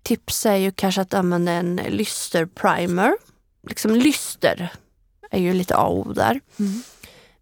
Tips 0.04 0.46
är 0.46 0.56
ju 0.56 0.72
kanske 0.72 1.02
att 1.02 1.14
använda 1.14 1.52
en 1.52 1.76
lysterprimer. 1.88 3.14
Liksom 3.68 3.96
lyster 3.96 4.74
är 5.32 5.40
ju 5.40 5.54
lite 5.54 5.76
A 5.76 5.84
och 5.84 6.08
O 6.08 6.14
där. 6.14 6.42
Mm. 6.60 6.82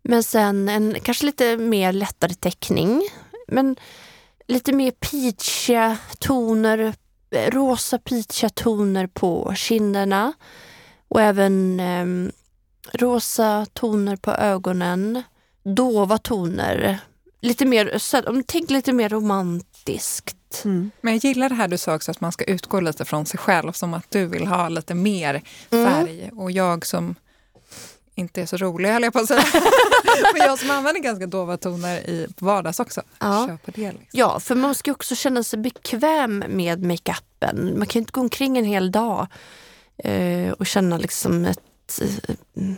Men 0.03 0.23
sen 0.23 0.69
en 0.69 0.95
kanske 1.03 1.25
lite 1.25 1.57
mer 1.57 1.93
lättare 1.93 2.33
teckning. 2.33 3.01
Men 3.47 3.75
lite 4.47 4.73
mer 4.73 4.91
peachiga 4.91 5.97
toner, 6.19 6.93
eh, 7.31 7.49
rosa 7.51 7.97
peachiga 7.97 8.49
toner 8.49 9.07
på 9.07 9.53
kinderna. 9.55 10.33
Och 11.07 11.21
även 11.21 11.79
ehm, 11.79 12.31
rosa 12.93 13.65
toner 13.73 14.15
på 14.15 14.31
ögonen. 14.31 15.23
Dova 15.63 16.17
toner. 16.17 16.99
Lite 17.41 17.65
mer, 17.65 17.97
så- 17.97 18.41
tänker 18.47 18.73
lite 18.73 18.93
mer 18.93 19.09
romantiskt. 19.09 20.61
Mm. 20.65 20.91
Men 21.01 21.13
jag 21.13 21.23
gillar 21.23 21.49
det 21.49 21.55
här 21.55 21.67
du 21.67 21.77
sa 21.77 21.95
också 21.95 22.11
att 22.11 22.21
man 22.21 22.31
ska 22.31 22.43
utgå 22.45 22.79
lite 22.79 23.05
från 23.05 23.25
sig 23.25 23.37
själv 23.37 23.71
som 23.71 23.93
att 23.93 24.11
du 24.11 24.25
vill 24.25 24.47
ha 24.47 24.69
lite 24.69 24.93
mer 24.95 25.41
Mm. 25.71 25.85
färg 25.93 26.29
och 26.35 26.51
jag 26.51 26.85
som 26.85 27.15
inte 28.15 28.41
är 28.41 28.45
så 28.45 28.57
rolig 28.57 28.89
höll 28.89 29.03
jag 29.03 29.13
på 29.13 29.19
att 29.19 29.27
säga. 29.27 29.43
Men 30.33 30.41
jag 30.47 30.59
som 30.59 30.71
använder 30.71 31.01
ganska 31.01 31.27
dova 31.27 31.57
toner 31.57 31.97
i 32.09 32.27
vardags 32.37 32.79
också. 32.79 33.01
Ja. 33.19 33.47
Kör 33.47 33.57
på 33.57 33.71
det 33.71 33.91
liksom. 33.91 34.07
Ja, 34.11 34.39
för 34.39 34.55
man 34.55 34.75
ska 34.75 34.91
också 34.91 35.15
känna 35.15 35.43
sig 35.43 35.59
bekväm 35.59 36.43
med 36.47 36.83
makeupen. 36.83 37.73
Man 37.77 37.87
kan 37.87 37.99
ju 37.99 38.01
inte 38.01 38.11
gå 38.11 38.21
omkring 38.21 38.57
en 38.57 38.65
hel 38.65 38.91
dag 38.91 39.27
eh, 39.97 40.51
och 40.51 40.65
känna 40.65 40.97
liksom 40.97 41.45
ett, 41.45 42.01
eh, 42.01 42.71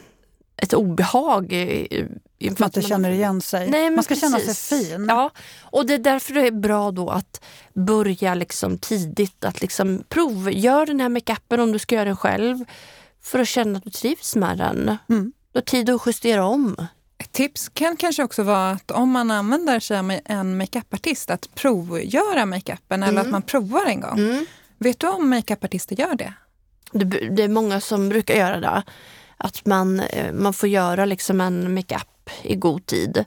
ett 0.57 0.73
obehag. 0.73 1.53
eh, 1.53 2.05
För 2.41 2.51
att 2.51 2.61
att 2.61 2.73
det 2.73 2.81
man- 2.81 2.89
känner 2.89 3.09
igen 3.11 3.41
sig. 3.41 3.69
Nej, 3.69 3.83
men 3.83 3.95
man 3.95 4.03
ska 4.03 4.15
känna 4.15 4.37
sig 4.37 4.47
precis. 4.47 4.89
fin. 4.89 5.05
Ja, 5.09 5.29
och 5.61 5.85
det 5.85 5.93
är 5.93 5.97
därför 5.97 6.33
det 6.33 6.47
är 6.47 6.51
bra 6.51 6.91
då 6.91 7.09
att 7.09 7.41
börja 7.73 8.33
liksom 8.35 8.77
tidigt 8.77 9.45
att 9.45 9.61
liksom 9.61 10.03
provgör 10.09 10.85
den 10.85 10.99
här 10.99 11.09
makeupen 11.09 11.59
om 11.59 11.71
du 11.71 11.79
ska 11.79 11.95
göra 11.95 12.05
den 12.05 12.17
själv 12.17 12.65
för 13.27 13.39
att 13.39 13.47
känna 13.47 13.77
att 13.77 13.83
du 13.83 13.89
trivs 13.89 14.35
med 14.35 14.57
den. 14.57 14.97
Mm. 15.09 15.31
Du 15.51 15.57
har 15.57 15.61
tid 15.61 15.89
att 15.89 16.01
justera 16.05 16.45
om. 16.45 16.75
Ett 17.17 17.31
tips 17.31 17.69
kan 17.73 17.97
kanske 17.97 18.23
också 18.23 18.43
vara 18.43 18.71
att 18.71 18.91
om 18.91 19.11
man 19.11 19.31
använder 19.31 19.79
sig 19.79 19.99
av 19.99 20.19
en 20.25 20.57
makeupartist 20.57 21.29
att 21.29 21.55
provgöra 21.55 22.45
makeupen 22.45 23.03
eller 23.03 23.11
Mm. 23.13 23.25
att 23.25 23.31
man 23.31 23.41
provar 23.41 23.85
en 23.85 24.01
gång. 24.01 24.19
Mm. 24.19 24.45
Vet 24.77 24.99
du 24.99 25.07
om 25.07 25.29
makeupartister 25.29 25.99
gör 25.99 26.15
det? 26.15 26.33
Det, 26.91 27.05
det 27.29 27.43
är 27.43 27.47
många 27.49 27.81
som 27.81 28.09
brukar 28.09 28.35
göra 28.35 28.59
det. 28.59 28.83
Att 29.37 29.65
man, 29.65 29.99
eh, 29.99 30.33
man 30.33 30.53
får 30.53 30.69
göra 30.69 31.05
liksom 31.05 31.41
en 31.41 31.73
makeup 31.73 32.29
i 32.43 32.55
god 32.55 32.85
tid. 32.85 33.25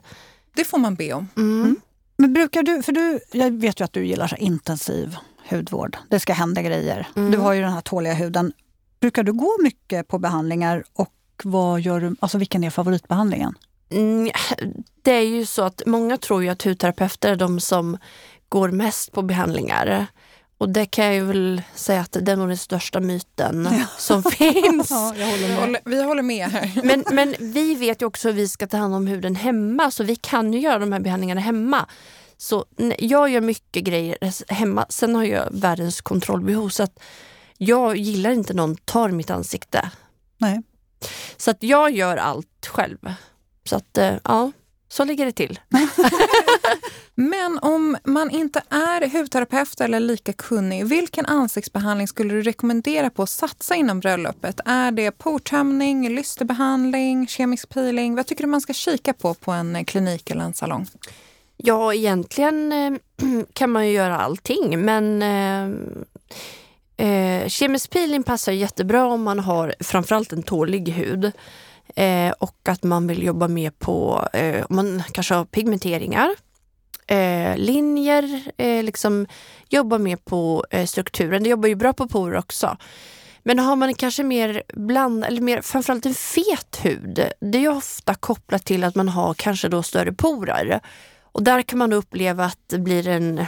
Det 0.55 0.63
får 0.65 0.77
man 0.77 0.95
be 0.95 1.13
om. 1.13 1.27
Mm. 1.37 1.75
Men 2.17 2.33
brukar 2.33 2.63
du, 2.63 2.83
för 2.83 2.91
du, 2.91 3.19
jag 3.31 3.51
vet 3.51 3.79
ju 3.79 3.83
att 3.83 3.93
du 3.93 4.05
gillar 4.05 4.27
så 4.27 4.35
intensiv 4.35 5.15
hudvård. 5.49 5.97
Det 6.09 6.19
ska 6.19 6.33
hända 6.33 6.61
grejer. 6.61 7.07
Mm. 7.15 7.31
Du 7.31 7.37
har 7.37 7.53
ju 7.53 7.61
den 7.61 7.73
här 7.73 7.81
tåliga 7.81 8.13
huden. 8.13 8.53
Brukar 9.01 9.23
du 9.23 9.33
gå 9.33 9.57
mycket 9.63 10.07
på 10.07 10.19
behandlingar 10.19 10.83
och 10.93 11.13
vad 11.43 11.81
gör 11.81 12.01
du, 12.01 12.15
alltså 12.19 12.37
vilken 12.37 12.63
är 12.63 12.69
favoritbehandlingen? 12.69 13.55
Mm, 13.89 14.31
det 15.01 15.11
är 15.11 15.21
ju 15.21 15.45
så 15.45 15.61
att 15.61 15.81
många 15.85 16.17
tror 16.17 16.43
ju 16.43 16.49
att 16.49 16.63
hudterapeuter 16.63 17.31
är 17.31 17.35
de 17.35 17.59
som 17.59 17.97
går 18.49 18.71
mest 18.71 19.11
på 19.11 19.21
behandlingar. 19.21 20.07
Och 20.57 20.69
det 20.69 20.85
kan 20.85 21.05
jag 21.05 21.13
ju 21.13 21.23
väl 21.23 21.61
säga 21.75 22.01
att 22.01 22.17
det 22.21 22.31
är 22.31 22.35
nog 22.35 22.47
den 22.47 22.57
största 22.57 22.99
myten 22.99 23.69
som 23.97 24.23
finns. 24.31 24.91
jag 24.91 24.97
håller 24.97 25.47
Vi 25.47 25.53
håller, 25.53 25.81
vi 25.85 26.03
håller 26.03 26.23
med 26.23 26.47
här. 26.47 26.81
Men, 26.83 27.03
men 27.11 27.35
vi 27.39 27.75
vet 27.75 28.01
ju 28.01 28.05
också 28.05 28.27
hur 28.27 28.35
vi 28.35 28.47
ska 28.47 28.67
ta 28.67 28.77
hand 28.77 28.95
om 28.95 29.07
huden 29.07 29.35
hemma 29.35 29.91
så 29.91 30.03
vi 30.03 30.15
kan 30.15 30.53
ju 30.53 30.59
göra 30.59 30.79
de 30.79 30.91
här 30.91 30.99
behandlingarna 30.99 31.41
hemma. 31.41 31.85
Så 32.37 32.65
jag 32.97 33.29
gör 33.29 33.41
mycket 33.41 33.83
grejer 33.83 34.17
hemma. 34.53 34.85
Sen 34.89 35.15
har 35.15 35.23
jag 35.23 35.47
världens 35.51 36.01
kontrollbehov 36.01 36.69
så 36.69 36.83
att 36.83 36.99
jag 37.63 37.97
gillar 37.97 38.31
inte 38.31 38.53
någon 38.53 38.75
tar 38.75 39.09
mitt 39.09 39.29
ansikte. 39.29 39.91
Nej. 40.37 40.61
Så 41.37 41.51
att 41.51 41.63
jag 41.63 41.91
gör 41.91 42.17
allt 42.17 42.67
själv. 42.67 43.13
Så 43.63 43.75
att 43.75 43.97
eh, 43.97 44.13
ja, 44.23 44.51
så 44.87 45.03
ligger 45.03 45.25
det 45.25 45.31
till. 45.31 45.59
Men 47.15 47.59
om 47.59 47.97
man 48.03 48.29
inte 48.29 48.61
är 48.69 49.09
hudterapeut 49.09 49.81
eller 49.81 49.99
lika 49.99 50.33
kunnig, 50.33 50.85
vilken 50.85 51.25
ansiktsbehandling 51.25 52.07
skulle 52.07 52.33
du 52.33 52.41
rekommendera 52.41 53.09
på 53.09 53.23
att 53.23 53.29
satsa 53.29 53.75
inom 53.75 53.99
bröllopet? 53.99 54.59
Är 54.65 54.91
det 54.91 55.11
portömning, 55.11 56.15
lysterbehandling, 56.15 57.27
kemisk 57.27 57.69
peeling? 57.69 58.15
Vad 58.15 58.27
tycker 58.27 58.43
du 58.43 58.49
man 58.49 58.61
ska 58.61 58.73
kika 58.73 59.13
på 59.13 59.33
på 59.33 59.51
en 59.51 59.85
klinik 59.85 60.29
eller 60.29 60.43
en 60.43 60.53
salong? 60.53 60.87
Ja, 61.57 61.93
egentligen 61.93 62.71
eh, 62.71 62.91
kan 63.53 63.69
man 63.69 63.87
ju 63.87 63.93
göra 63.93 64.17
allting 64.17 64.85
men 64.85 65.21
eh, 67.01 67.47
kemisk 67.47 67.89
peeling 67.89 68.23
passar 68.23 68.51
jättebra 68.51 69.05
om 69.05 69.23
man 69.23 69.39
har 69.39 69.75
framförallt 69.79 70.33
en 70.33 70.43
tålig 70.43 70.89
hud. 70.89 71.31
Eh, 71.95 72.31
och 72.39 72.69
att 72.69 72.83
man 72.83 73.07
vill 73.07 73.23
jobba 73.23 73.47
mer 73.47 73.71
på, 73.71 74.27
eh, 74.33 74.65
om 74.69 74.75
man 74.75 75.03
kanske 75.11 75.33
har 75.33 75.45
pigmenteringar, 75.45 76.35
eh, 77.07 77.57
linjer, 77.57 78.41
eh, 78.57 78.83
liksom 78.83 79.27
jobba 79.69 79.97
mer 79.97 80.15
på 80.15 80.65
eh, 80.69 80.85
strukturen. 80.85 81.43
Det 81.43 81.49
jobbar 81.49 81.69
ju 81.69 81.75
bra 81.75 81.93
på 81.93 82.07
porer 82.07 82.37
också. 82.37 82.77
Men 83.43 83.59
har 83.59 83.75
man 83.75 83.93
kanske 83.93 84.23
mer 84.23 84.63
bland, 84.73 85.25
eller 85.25 85.41
mer, 85.41 85.61
framförallt 85.61 86.05
en 86.05 86.13
fet 86.13 86.79
hud, 86.83 87.23
det 87.39 87.57
är 87.57 87.61
ju 87.61 87.67
ofta 87.77 88.15
kopplat 88.15 88.65
till 88.65 88.83
att 88.83 88.95
man 88.95 89.09
har 89.09 89.33
kanske 89.33 89.69
då 89.69 89.83
större 89.83 90.13
porer. 90.13 90.79
Och 91.21 91.43
där 91.43 91.61
kan 91.61 91.79
man 91.79 91.93
uppleva 91.93 92.45
att 92.45 92.59
det 92.67 92.79
blir 92.79 93.07
en 93.07 93.45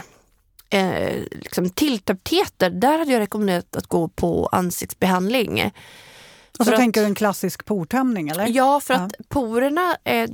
eh, 0.74 1.22
liksom 1.30 1.70
tilltäpptheter. 1.70 2.70
Där 2.70 2.98
hade 2.98 3.12
jag 3.12 3.20
rekommenderat 3.20 3.76
att 3.76 3.86
gå 3.86 4.08
på 4.08 4.46
ansiktsbehandling. 4.52 5.62
Och 5.64 6.56
så 6.56 6.64
För 6.64 6.72
att- 6.72 6.78
tänker 6.78 7.00
du 7.00 7.06
en 7.06 7.14
klassisk 7.14 7.64
portömning 7.64 8.28
eller? 8.28 8.46
Ja, 8.48 8.80
för 8.80 8.94
Ja. 8.94 9.00
att 9.00 9.14
porerna, 9.28 9.96
eh, 10.04 10.28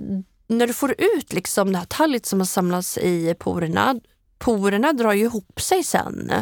när 0.46 0.66
du 0.66 0.72
får 0.72 0.94
ut 0.98 1.32
liksom 1.32 1.72
det 1.72 1.78
här 1.78 1.84
tallet 1.86 2.26
som 2.26 2.38
har 2.40 2.46
samlats 2.46 2.98
i 2.98 3.34
porerna, 3.38 3.94
porerna 4.38 4.92
drar 4.92 5.12
ju 5.12 5.24
ihop 5.24 5.60
sig 5.60 5.84
sen. 5.84 6.32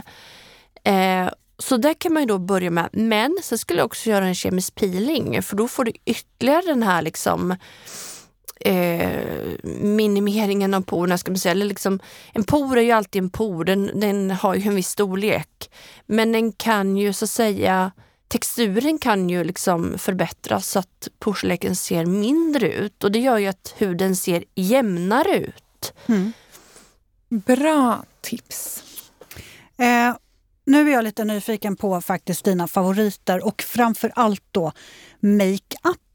Eh, 0.85 1.29
så 1.59 1.77
där 1.77 1.95
kan 1.95 2.13
man 2.13 2.23
ju 2.23 2.27
då 2.27 2.39
börja 2.39 2.71
med. 2.71 2.89
Men 2.93 3.37
sen 3.43 3.59
skulle 3.59 3.79
jag 3.81 3.87
också 3.87 4.11
göra 4.11 4.27
en 4.27 4.35
kemisk 4.35 4.75
peeling 4.75 5.43
för 5.43 5.57
då 5.57 5.69
får 5.69 5.85
du 5.85 5.93
ytterligare 6.05 6.63
den 6.67 6.83
här 6.83 7.03
liksom 7.03 7.57
eh, 8.61 9.21
minimeringen 9.81 10.75
av 10.75 10.81
porerna. 10.81 11.19
Ska 11.19 11.31
man 11.31 11.39
säga. 11.39 11.53
Eller 11.53 11.67
liksom, 11.67 12.01
en 12.33 12.45
por 12.45 12.79
är 12.79 12.83
ju 12.83 12.93
alltid 12.93 13.23
en 13.23 13.31
por, 13.31 13.65
den, 13.65 14.01
den 14.01 14.31
har 14.31 14.55
ju 14.55 14.69
en 14.69 14.75
viss 14.75 14.89
storlek. 14.89 15.71
Men 16.07 16.33
den 16.33 16.53
kan 16.53 16.97
ju 16.97 17.13
så 17.13 17.25
att 17.25 17.31
säga 17.31 17.93
texturen 18.29 18.99
kan 18.99 19.31
ju 19.31 19.45
liksom 19.45 19.99
förbättras 19.99 20.69
så 20.69 20.79
att 20.79 21.09
porsleken 21.19 21.77
ser 21.77 22.07
mindre 22.07 22.73
ut 22.73 23.05
och 23.05 23.13
det 23.13 23.19
gör 23.19 23.39
ju 23.39 23.47
att 23.47 23.75
huden 23.77 24.17
ser 24.17 24.45
jämnare 24.55 25.37
ut. 25.39 25.93
Mm. 26.07 26.33
Bra 27.29 28.05
tips. 28.21 28.85
Eh, 29.77 30.17
nu 30.65 30.89
är 30.89 30.93
jag 30.93 31.05
lite 31.05 31.25
nyfiken 31.25 31.77
på 31.77 32.01
faktiskt 32.01 32.45
dina 32.45 32.69
favoriter 32.69 33.47
och 33.47 33.63
framför 33.63 34.13
allt 34.15 34.45
då 34.51 34.73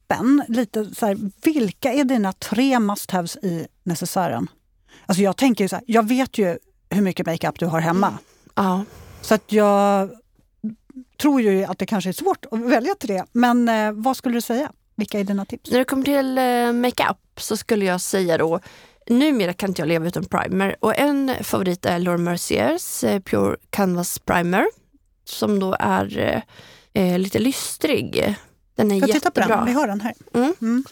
make-upen. 0.09 0.45
Lite 0.47 0.95
så 0.95 1.05
här, 1.05 1.17
vilka 1.43 1.93
är 1.93 2.03
dina 2.03 2.33
tre 2.33 2.79
must-haves 2.79 3.37
i 3.45 3.67
necessären? 3.83 4.47
Alltså 5.05 5.23
jag 5.23 5.37
tänker 5.37 5.67
så 5.67 5.75
här, 5.75 5.85
jag 5.87 6.07
vet 6.07 6.37
ju 6.37 6.57
hur 6.89 7.01
mycket 7.01 7.25
makeup 7.25 7.59
du 7.59 7.65
har 7.65 7.79
hemma. 7.79 8.17
Ja. 8.55 8.85
Så 9.21 9.35
att 9.35 9.51
jag 9.51 10.09
tror 11.21 11.41
ju 11.41 11.63
att 11.63 11.79
det 11.79 11.85
kanske 11.85 12.09
är 12.09 12.13
svårt 12.13 12.45
att 12.51 12.59
välja 12.59 12.95
till 12.95 13.09
det. 13.09 13.25
Men 13.31 13.69
eh, 13.69 13.91
vad 13.91 14.17
skulle 14.17 14.35
du 14.35 14.41
säga? 14.41 14.71
Vilka 14.95 15.19
är 15.19 15.23
dina 15.23 15.45
tips? 15.45 15.71
När 15.71 15.79
det 15.79 15.85
kommer 15.85 16.03
till 16.03 16.37
eh, 16.37 16.73
makeup 16.73 17.17
så 17.37 17.57
skulle 17.57 17.85
jag 17.85 18.01
säga 18.01 18.37
då 18.37 18.59
Numera 19.09 19.53
kan 19.53 19.69
inte 19.69 19.81
jag 19.81 19.87
leva 19.87 20.07
utan 20.07 20.25
primer 20.25 20.75
och 20.79 20.99
en 20.99 21.31
favorit 21.41 21.85
är 21.85 21.99
Laura 21.99 22.17
Merciers 22.17 23.03
eh, 23.03 23.19
Pure 23.19 23.57
Canvas 23.69 24.19
Primer 24.19 24.65
som 25.25 25.59
då 25.59 25.75
är 25.79 26.17
eh, 26.17 26.41
eh 27.03 27.19
lite 27.19 27.39
lystrig. 27.39 28.35
Den 28.75 28.91
är 28.91 28.99
jag 28.99 29.09
jättebra. 29.09 29.29
titta 29.29 29.41
på 29.41 29.55
den, 29.55 29.65
vi 29.65 29.71
har 29.73 29.87
den 29.87 30.01
här. 30.01 30.13
Mm. 30.33 30.53
Mm. 30.61 30.83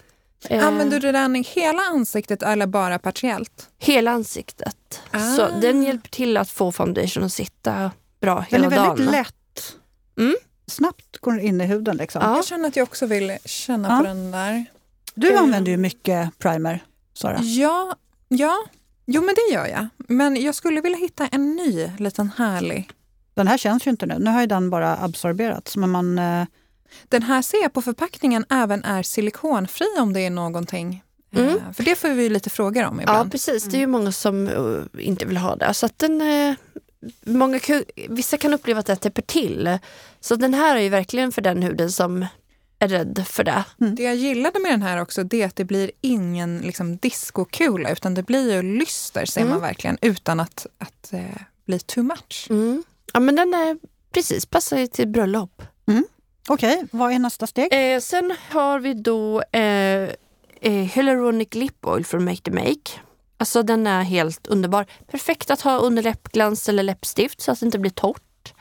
Eh, 0.49 0.67
Använder 0.67 0.99
du 0.99 1.11
den 1.11 1.35
i 1.35 1.41
hela 1.41 1.81
ansiktet 1.81 2.43
eller 2.43 2.67
bara 2.67 2.99
partiellt? 2.99 3.69
Hela 3.79 4.11
ansiktet. 4.11 5.01
Ah. 5.11 5.19
Så 5.19 5.47
den 5.61 5.83
hjälper 5.83 6.09
till 6.09 6.37
att 6.37 6.49
få 6.49 6.71
foundation 6.71 7.23
att 7.23 7.33
sitta 7.33 7.91
bra 8.21 8.45
hela 8.49 8.69
dagen. 8.69 8.71
Den 8.71 8.79
är 8.79 8.87
väldigt 8.87 9.05
dagen. 9.05 9.11
lätt. 9.11 9.75
Mm. 10.19 10.35
Snabbt 10.67 11.17
går 11.17 11.31
den 11.31 11.41
in 11.41 11.61
i 11.61 11.65
huden. 11.65 11.97
Liksom. 11.97 12.21
Ja. 12.21 12.35
Jag 12.35 12.45
känner 12.45 12.67
att 12.67 12.75
jag 12.75 12.83
också 12.83 13.05
vill 13.05 13.37
känna 13.45 13.89
ja. 13.89 13.97
på 13.97 14.03
den 14.03 14.31
där. 14.31 14.65
Du 15.15 15.33
eh. 15.33 15.41
använder 15.41 15.71
ju 15.71 15.77
mycket 15.77 16.37
primer, 16.39 16.83
Sara. 17.13 17.39
Ja, 17.41 17.95
ja, 18.27 18.57
jo 19.05 19.21
men 19.21 19.35
det 19.35 19.53
gör 19.53 19.67
jag. 19.67 19.87
Men 19.97 20.41
jag 20.41 20.55
skulle 20.55 20.81
vilja 20.81 20.97
hitta 20.97 21.27
en 21.27 21.55
ny 21.55 21.91
liten 21.97 22.31
härlig. 22.37 22.89
Den 23.33 23.47
här 23.47 23.57
känns 23.57 23.87
ju 23.87 23.91
inte 23.91 24.05
nu. 24.05 24.15
Nu 24.19 24.31
har 24.31 24.41
ju 24.41 24.47
den 24.47 24.69
bara 24.69 24.97
absorberats. 24.97 25.77
Men 25.77 25.89
man, 25.89 26.19
eh, 26.19 26.45
den 27.09 27.23
här 27.23 27.41
ser 27.41 27.61
jag 27.61 27.73
på 27.73 27.81
förpackningen 27.81 28.45
även 28.49 28.83
är 28.83 29.03
silikonfri 29.03 29.87
om 29.99 30.13
det 30.13 30.21
är 30.21 30.29
någonting. 30.29 31.03
Eh, 31.35 31.41
mm. 31.41 31.73
För 31.73 31.83
det 31.83 31.95
får 31.95 32.09
vi 32.09 32.29
lite 32.29 32.49
frågor 32.49 32.85
om 32.85 33.01
ibland. 33.01 33.27
Ja 33.27 33.31
precis, 33.31 33.63
det 33.63 33.75
är 33.75 33.79
ju 33.79 33.83
mm. 33.83 33.91
många 33.91 34.11
som 34.11 34.47
uh, 34.47 34.83
inte 34.99 35.25
vill 35.25 35.37
ha 35.37 35.55
det. 35.55 35.73
Så 35.73 35.85
att 35.85 35.99
den, 35.99 36.21
uh, 36.21 36.55
många, 37.21 37.59
vissa 38.09 38.37
kan 38.37 38.53
uppleva 38.53 38.79
att 38.79 38.85
det 38.85 38.95
täpper 38.95 39.21
till. 39.21 39.79
Så 40.19 40.35
den 40.35 40.53
här 40.53 40.75
är 40.75 40.81
ju 40.81 40.89
verkligen 40.89 41.31
för 41.31 41.41
den 41.41 41.63
huden 41.63 41.91
som 41.91 42.25
är 42.79 42.87
rädd 42.87 43.23
för 43.27 43.43
det. 43.43 43.63
Mm. 43.81 43.95
Det 43.95 44.03
jag 44.03 44.15
gillade 44.15 44.59
med 44.59 44.71
den 44.71 44.81
här 44.81 45.01
också 45.01 45.23
det 45.23 45.41
är 45.41 45.45
att 45.45 45.55
det 45.55 45.65
blir 45.65 45.91
ingen 46.01 46.57
liksom, 46.57 46.97
diskokula 46.97 47.91
utan 47.91 48.13
det 48.13 48.23
blir 48.23 48.53
ju 48.53 48.77
lyster 48.77 49.25
ser 49.25 49.41
mm. 49.41 49.51
man 49.51 49.61
verkligen 49.61 49.97
utan 50.01 50.39
att, 50.39 50.67
att 50.77 51.13
eh, 51.13 51.41
bli 51.65 51.79
too 51.79 52.03
much. 52.03 52.47
Mm. 52.49 52.83
Ja 53.13 53.19
men 53.19 53.35
den 53.35 53.53
är 53.53 53.77
precis, 54.13 54.45
passar 54.45 54.77
ju 54.77 54.87
till 54.87 55.07
bröllop. 55.07 55.61
Okej, 56.47 56.73
okay. 56.75 56.87
vad 56.91 57.13
är 57.13 57.19
nästa 57.19 57.47
steg? 57.47 57.67
Eh, 57.71 57.99
sen 57.99 58.35
har 58.49 58.79
vi 58.79 58.93
då 58.93 59.41
eh, 59.41 60.09
eh, 60.61 60.71
Hyaluronic 60.71 61.53
Lip 61.53 61.85
Oil 61.85 62.05
från 62.05 62.25
Make 62.25 62.41
the 62.41 62.51
Make. 62.51 62.91
Alltså 63.37 63.63
den 63.63 63.87
är 63.87 64.03
helt 64.03 64.47
underbar. 64.47 64.85
Perfekt 65.11 65.51
att 65.51 65.61
ha 65.61 65.77
under 65.77 66.03
läppglans 66.03 66.69
eller 66.69 66.83
läppstift 66.83 67.41
så 67.41 67.51
att 67.51 67.59
det 67.59 67.65
inte 67.65 67.79
blir 67.79 67.91
torrt. 67.91 68.53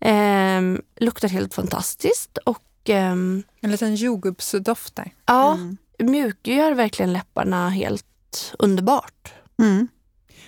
Eh, 0.00 0.60
luktar 0.96 1.28
helt 1.28 1.54
fantastiskt 1.54 2.38
och 2.38 2.60
en 2.86 3.44
liten 3.60 3.94
jordgubbsdoft 3.94 4.96
där. 4.96 5.14
Ja, 5.26 5.54
mm. 5.54 5.76
mjukgör 5.98 6.72
verkligen 6.72 7.12
läpparna 7.12 7.68
helt 7.68 8.54
underbart. 8.58 9.32
Mm. 9.58 9.88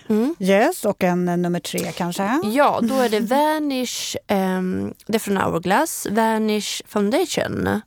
Mm. 0.08 0.34
Yes, 0.40 0.84
och 0.84 1.04
en 1.04 1.28
eh, 1.28 1.36
nummer 1.36 1.60
tre 1.60 1.92
kanske? 1.92 2.40
Ja, 2.44 2.80
då 2.82 2.94
är 2.94 3.08
det 3.08 3.20
Vanish, 3.20 4.16
um, 4.28 4.94
det 5.06 5.14
är 5.14 5.18
från 5.18 5.36
Hourglass, 5.36 6.06
Vanish 6.10 6.82
Foundation. 6.86 7.80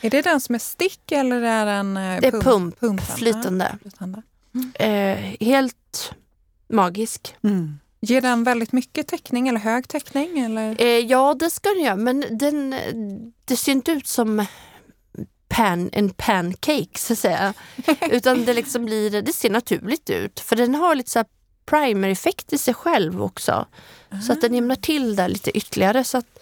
Är 0.00 0.10
det 0.10 0.22
den 0.22 0.40
som 0.40 0.54
är 0.54 0.58
stick 0.58 1.12
eller 1.12 1.42
är 1.42 1.66
den 1.66 1.96
uh, 1.96 2.20
Det 2.20 2.26
är 2.26 2.40
pump, 2.40 2.80
pump 2.80 3.00
flytande. 3.16 3.78
flytande. 3.82 4.22
Mm. 4.54 5.16
Uh, 5.16 5.36
helt 5.40 6.12
magisk. 6.68 7.34
Mm. 7.42 7.78
Ger 8.00 8.20
den 8.20 8.44
väldigt 8.44 8.72
mycket 8.72 9.08
täckning 9.08 9.48
eller 9.48 9.60
hög 9.60 9.88
täckning? 9.88 10.38
Eller? 10.38 10.82
Uh, 10.82 10.86
ja, 10.86 11.34
det 11.34 11.50
ska 11.50 11.68
den 11.68 11.84
göra, 11.84 11.96
men 11.96 12.24
den, 12.30 12.74
det 13.44 13.56
ser 13.56 13.72
inte 13.72 13.92
ut 13.92 14.06
som 14.06 14.46
pan, 15.48 15.90
en 15.92 16.10
pancake 16.10 16.98
så 16.98 17.12
att 17.12 17.18
säga. 17.18 17.54
Utan 18.10 18.44
det, 18.44 18.54
liksom 18.54 18.84
blir, 18.84 19.22
det 19.22 19.32
ser 19.32 19.50
naturligt 19.50 20.10
ut. 20.10 20.40
För 20.40 20.56
den 20.56 20.74
har 20.74 20.94
lite 20.94 21.10
så 21.10 21.24
primer-effekt 21.70 22.52
i 22.52 22.58
sig 22.58 22.74
själv 22.74 23.22
också. 23.22 23.66
Mm. 24.10 24.22
Så 24.22 24.32
att 24.32 24.40
den 24.40 24.54
jämnar 24.54 24.76
till 24.76 25.16
det 25.16 25.28
lite 25.28 25.50
ytterligare. 25.50 26.04
Så 26.04 26.18
att 26.18 26.38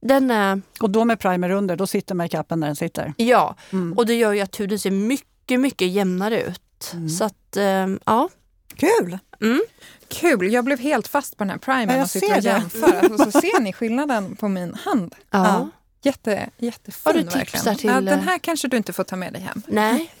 den 0.00 0.30
är... 0.30 0.60
Och 0.80 0.90
då 0.90 1.04
med 1.04 1.18
primer 1.18 1.50
under, 1.50 1.76
då 1.76 1.86
sitter 1.86 2.14
makeupen 2.14 2.60
där 2.60 2.66
den 2.66 2.76
sitter? 2.76 3.14
Ja, 3.16 3.56
mm. 3.72 3.92
och 3.92 4.06
det 4.06 4.14
gör 4.14 4.32
ju 4.32 4.40
att 4.40 4.60
huden 4.60 4.78
ser 4.78 4.90
mycket, 4.90 5.60
mycket 5.60 5.88
jämnare 5.88 6.42
ut. 6.42 6.90
Mm. 6.92 7.08
Så 7.08 7.24
att, 7.24 7.56
äh, 7.56 7.88
ja. 8.04 8.28
Kul! 8.76 9.18
Mm. 9.40 9.60
Kul! 10.08 10.52
Jag 10.52 10.64
blev 10.64 10.78
helt 10.78 11.08
fast 11.08 11.36
på 11.36 11.44
den 11.44 11.50
här 11.50 11.58
primern 11.58 12.02
och 12.02 12.10
sitter 12.10 12.36
och 12.36 12.42
jämför. 12.42 13.12
Och 13.12 13.20
så 13.20 13.40
ser 13.40 13.60
ni 13.60 13.72
skillnaden 13.72 14.36
på 14.36 14.48
min 14.48 14.74
hand. 14.74 15.14
Ja. 15.30 15.68
Jätte, 16.02 16.50
jättefin 16.58 17.02
Har 17.04 17.12
du 17.12 17.22
tips 17.22 17.34
verkligen. 17.34 17.76
Till... 17.76 17.90
Ja, 17.90 18.00
den 18.00 18.20
här 18.20 18.38
kanske 18.38 18.68
du 18.68 18.76
inte 18.76 18.92
får 18.92 19.04
ta 19.04 19.16
med 19.16 19.32
dig 19.32 19.42
hem. 19.42 19.62
Nej. 19.66 20.12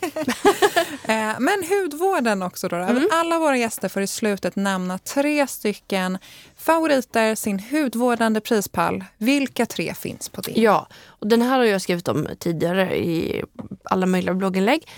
Eh, 1.02 1.34
men 1.38 1.64
hudvården 1.68 2.42
också 2.42 2.68
då. 2.68 2.76
Mm. 2.76 3.08
Alla 3.12 3.38
våra 3.38 3.56
gäster 3.56 3.88
får 3.88 4.02
i 4.02 4.06
slutet 4.06 4.56
nämna 4.56 4.98
tre 4.98 5.46
stycken 5.46 6.18
favoriter, 6.56 7.34
sin 7.34 7.58
hudvårdande 7.70 8.40
prispall. 8.40 9.04
Vilka 9.18 9.66
tre 9.66 9.94
finns 9.94 10.28
på 10.28 10.40
det? 10.40 10.52
Ja, 10.60 10.88
och 11.06 11.26
den 11.26 11.42
här 11.42 11.58
har 11.58 11.64
jag 11.64 11.82
skrivit 11.82 12.08
om 12.08 12.28
tidigare 12.38 12.98
i 12.98 13.42
alla 13.84 14.06
möjliga 14.06 14.34
blogginlägg. 14.34 14.88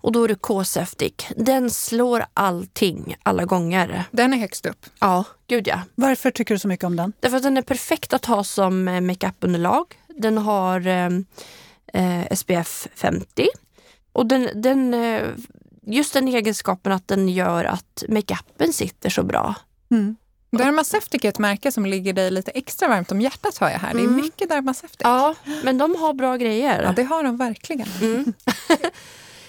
Och 0.00 0.12
då 0.12 0.24
är 0.24 0.28
det 0.28 0.34
K-Septic. 0.34 1.12
Den 1.36 1.70
slår 1.70 2.24
allting 2.34 3.16
alla 3.22 3.44
gånger. 3.44 4.04
Den 4.10 4.32
är 4.32 4.38
högst 4.38 4.66
upp? 4.66 4.86
Ja, 5.00 5.24
gud 5.46 5.68
ja. 5.68 5.80
Varför 5.94 6.30
tycker 6.30 6.54
du 6.54 6.58
så 6.58 6.68
mycket 6.68 6.84
om 6.84 6.96
den? 6.96 7.12
Därför 7.20 7.36
att 7.36 7.42
den 7.42 7.56
är 7.56 7.62
perfekt 7.62 8.12
att 8.12 8.24
ha 8.24 8.44
som 8.44 8.88
eh, 8.88 9.00
makeupunderlag. 9.00 9.84
Den 10.16 10.38
har 10.38 10.86
eh, 10.86 11.10
eh 11.92 12.36
SPF 12.36 12.88
50. 12.94 13.48
Och 14.12 14.26
den, 14.26 14.48
den, 14.54 14.94
eh, 14.94 15.22
just 15.86 16.14
den 16.14 16.28
egenskapen 16.28 16.92
att 16.92 17.08
den 17.08 17.28
gör 17.28 17.64
att 17.64 18.04
makeupen 18.08 18.72
sitter 18.72 19.10
så 19.10 19.22
bra. 19.22 19.54
Mm. 19.90 20.16
Dermaceutic 20.50 21.24
är 21.24 21.28
ett 21.28 21.38
märke 21.38 21.72
som 21.72 21.86
ligger 21.86 22.12
dig 22.12 22.30
lite 22.30 22.50
extra 22.50 22.88
varmt 22.88 23.12
om 23.12 23.20
hjärtat 23.20 23.58
hör 23.58 23.70
jag 23.70 23.78
här. 23.78 23.94
Det 23.94 24.00
är 24.00 24.04
mm. 24.04 24.16
mycket 24.16 24.48
Dermaceutic. 24.48 24.96
Ja, 24.98 25.34
men 25.64 25.78
de 25.78 25.96
har 25.96 26.12
bra 26.12 26.36
grejer. 26.36 26.82
Ja, 26.82 26.92
det 26.92 27.02
har 27.02 27.22
de 27.22 27.36
verkligen. 27.36 27.88
Mm. 28.02 28.32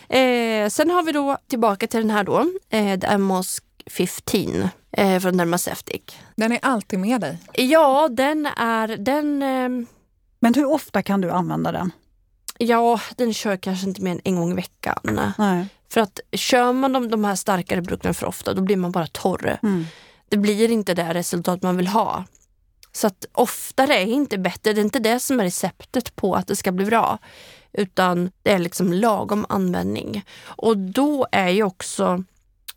eh, 0.65 0.69
sen 0.69 0.89
har 0.89 1.03
vi 1.03 1.11
då 1.11 1.37
tillbaka 1.47 1.87
till 1.87 1.99
den 1.99 2.09
här 2.09 2.23
då, 2.23 2.45
eh, 2.69 2.99
The 2.99 3.07
Amos 3.07 3.61
15 3.89 4.69
eh, 4.91 5.19
från 5.19 5.37
Dermaceutic. 5.37 6.01
Den 6.35 6.51
är 6.51 6.59
alltid 6.61 6.99
med 6.99 7.21
dig? 7.21 7.37
Ja, 7.53 8.07
den 8.11 8.45
är... 8.45 8.87
Den, 8.87 9.41
eh, 9.41 9.87
men 10.39 10.53
hur 10.53 10.65
ofta 10.71 11.01
kan 11.01 11.21
du 11.21 11.31
använda 11.31 11.71
den? 11.71 11.91
Ja, 12.57 12.99
den 13.15 13.33
kör 13.33 13.57
kanske 13.57 13.87
inte 13.87 14.01
mer 14.01 14.11
än 14.11 14.21
en 14.23 14.35
gång 14.35 14.51
i 14.51 14.55
veckan. 14.55 14.99
Nej. 15.37 15.67
För 15.89 16.01
att 16.01 16.19
kör 16.31 16.73
man 16.73 16.93
de, 16.93 17.09
de 17.09 17.23
här 17.23 17.35
starkare 17.35 17.81
produkterna 17.81 18.13
för 18.13 18.27
ofta 18.27 18.53
då 18.53 18.61
blir 18.61 18.77
man 18.77 18.91
bara 18.91 19.07
torr. 19.07 19.57
Mm. 19.63 19.85
Det 20.29 20.37
blir 20.37 20.71
inte 20.71 20.93
det 20.93 21.13
resultat 21.13 21.61
man 21.61 21.77
vill 21.77 21.87
ha. 21.87 22.25
Så 22.91 23.07
att 23.07 23.25
oftare 23.33 23.95
är 23.95 24.05
inte 24.05 24.37
bättre. 24.37 24.73
Det 24.73 24.81
är 24.81 24.83
inte 24.83 24.99
det 24.99 25.19
som 25.19 25.39
är 25.39 25.43
receptet 25.43 26.15
på 26.15 26.35
att 26.35 26.47
det 26.47 26.55
ska 26.55 26.71
bli 26.71 26.85
bra. 26.85 27.17
Utan 27.73 28.31
det 28.43 28.51
är 28.51 28.59
liksom 28.59 28.93
lagom 28.93 29.45
användning. 29.49 30.25
Och 30.43 30.77
då 30.77 31.27
är 31.31 31.49
ju 31.49 31.63
också, 31.63 32.23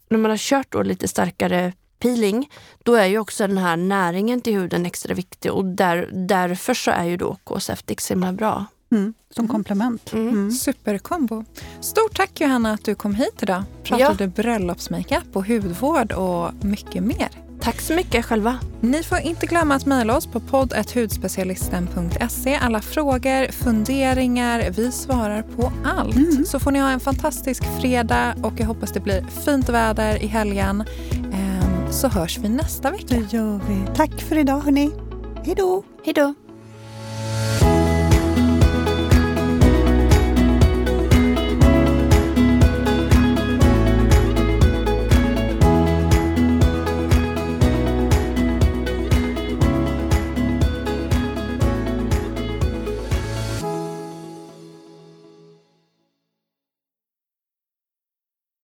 när 0.08 0.18
man 0.18 0.30
har 0.30 0.38
kört 0.38 0.72
då 0.72 0.82
lite 0.82 1.08
starkare 1.08 1.72
peeling, 2.00 2.50
då 2.84 2.94
är 2.94 3.06
ju 3.06 3.18
också 3.18 3.46
den 3.46 3.58
här 3.58 3.76
näringen 3.76 4.40
till 4.40 4.54
huden 4.54 4.86
extra 4.86 5.14
viktig 5.14 5.52
och 5.52 5.64
där, 5.64 6.10
därför 6.12 6.74
så 6.74 6.90
är 6.90 7.04
ju 7.04 7.16
då 7.16 7.36
K-Septic 7.44 8.00
så 8.00 8.14
himla 8.14 8.32
bra. 8.32 8.66
Mm, 8.92 9.14
som 9.30 9.48
komplement. 9.48 10.12
Mm. 10.12 10.28
Mm. 10.28 10.50
Superkombo. 10.50 11.44
Stort 11.80 12.16
tack 12.16 12.40
Johanna 12.40 12.72
att 12.72 12.84
du 12.84 12.94
kom 12.94 13.14
hit 13.14 13.42
idag. 13.42 13.64
Pratade 13.84 14.24
ja. 14.24 14.30
bröllopsmakeup 14.30 15.36
och 15.36 15.46
hudvård 15.46 16.12
och 16.12 16.64
mycket 16.64 17.02
mer. 17.02 17.28
Tack 17.60 17.80
så 17.80 17.94
mycket 17.94 18.24
själva. 18.24 18.58
Ni 18.80 19.02
får 19.02 19.18
inte 19.18 19.46
glömma 19.46 19.74
att 19.74 19.86
mejla 19.86 20.16
oss 20.16 20.26
på 20.26 20.40
podd.hudspecialisten.se. 20.40 22.54
Alla 22.54 22.80
frågor, 22.80 23.52
funderingar, 23.52 24.70
vi 24.70 24.92
svarar 24.92 25.42
på 25.42 25.72
allt. 25.84 26.16
Mm. 26.16 26.44
Så 26.44 26.60
får 26.60 26.70
ni 26.70 26.78
ha 26.78 26.90
en 26.90 27.00
fantastisk 27.00 27.64
fredag 27.80 28.34
och 28.42 28.52
jag 28.56 28.66
hoppas 28.66 28.92
det 28.92 29.00
blir 29.00 29.26
fint 29.44 29.68
väder 29.68 30.22
i 30.22 30.26
helgen 30.26 30.84
så 31.92 32.08
hörs 32.08 32.38
vi 32.38 32.48
nästa 32.48 32.90
vecka. 32.90 33.06
Det 33.08 33.32
gör 33.32 33.60
vi. 33.68 33.94
Tack 33.94 34.20
för 34.20 34.38
idag 34.38 34.60
hörni. 34.60 34.90
Hej 35.44 35.54
då. 35.54 35.82
Hej 36.04 36.14
då. 36.14 36.34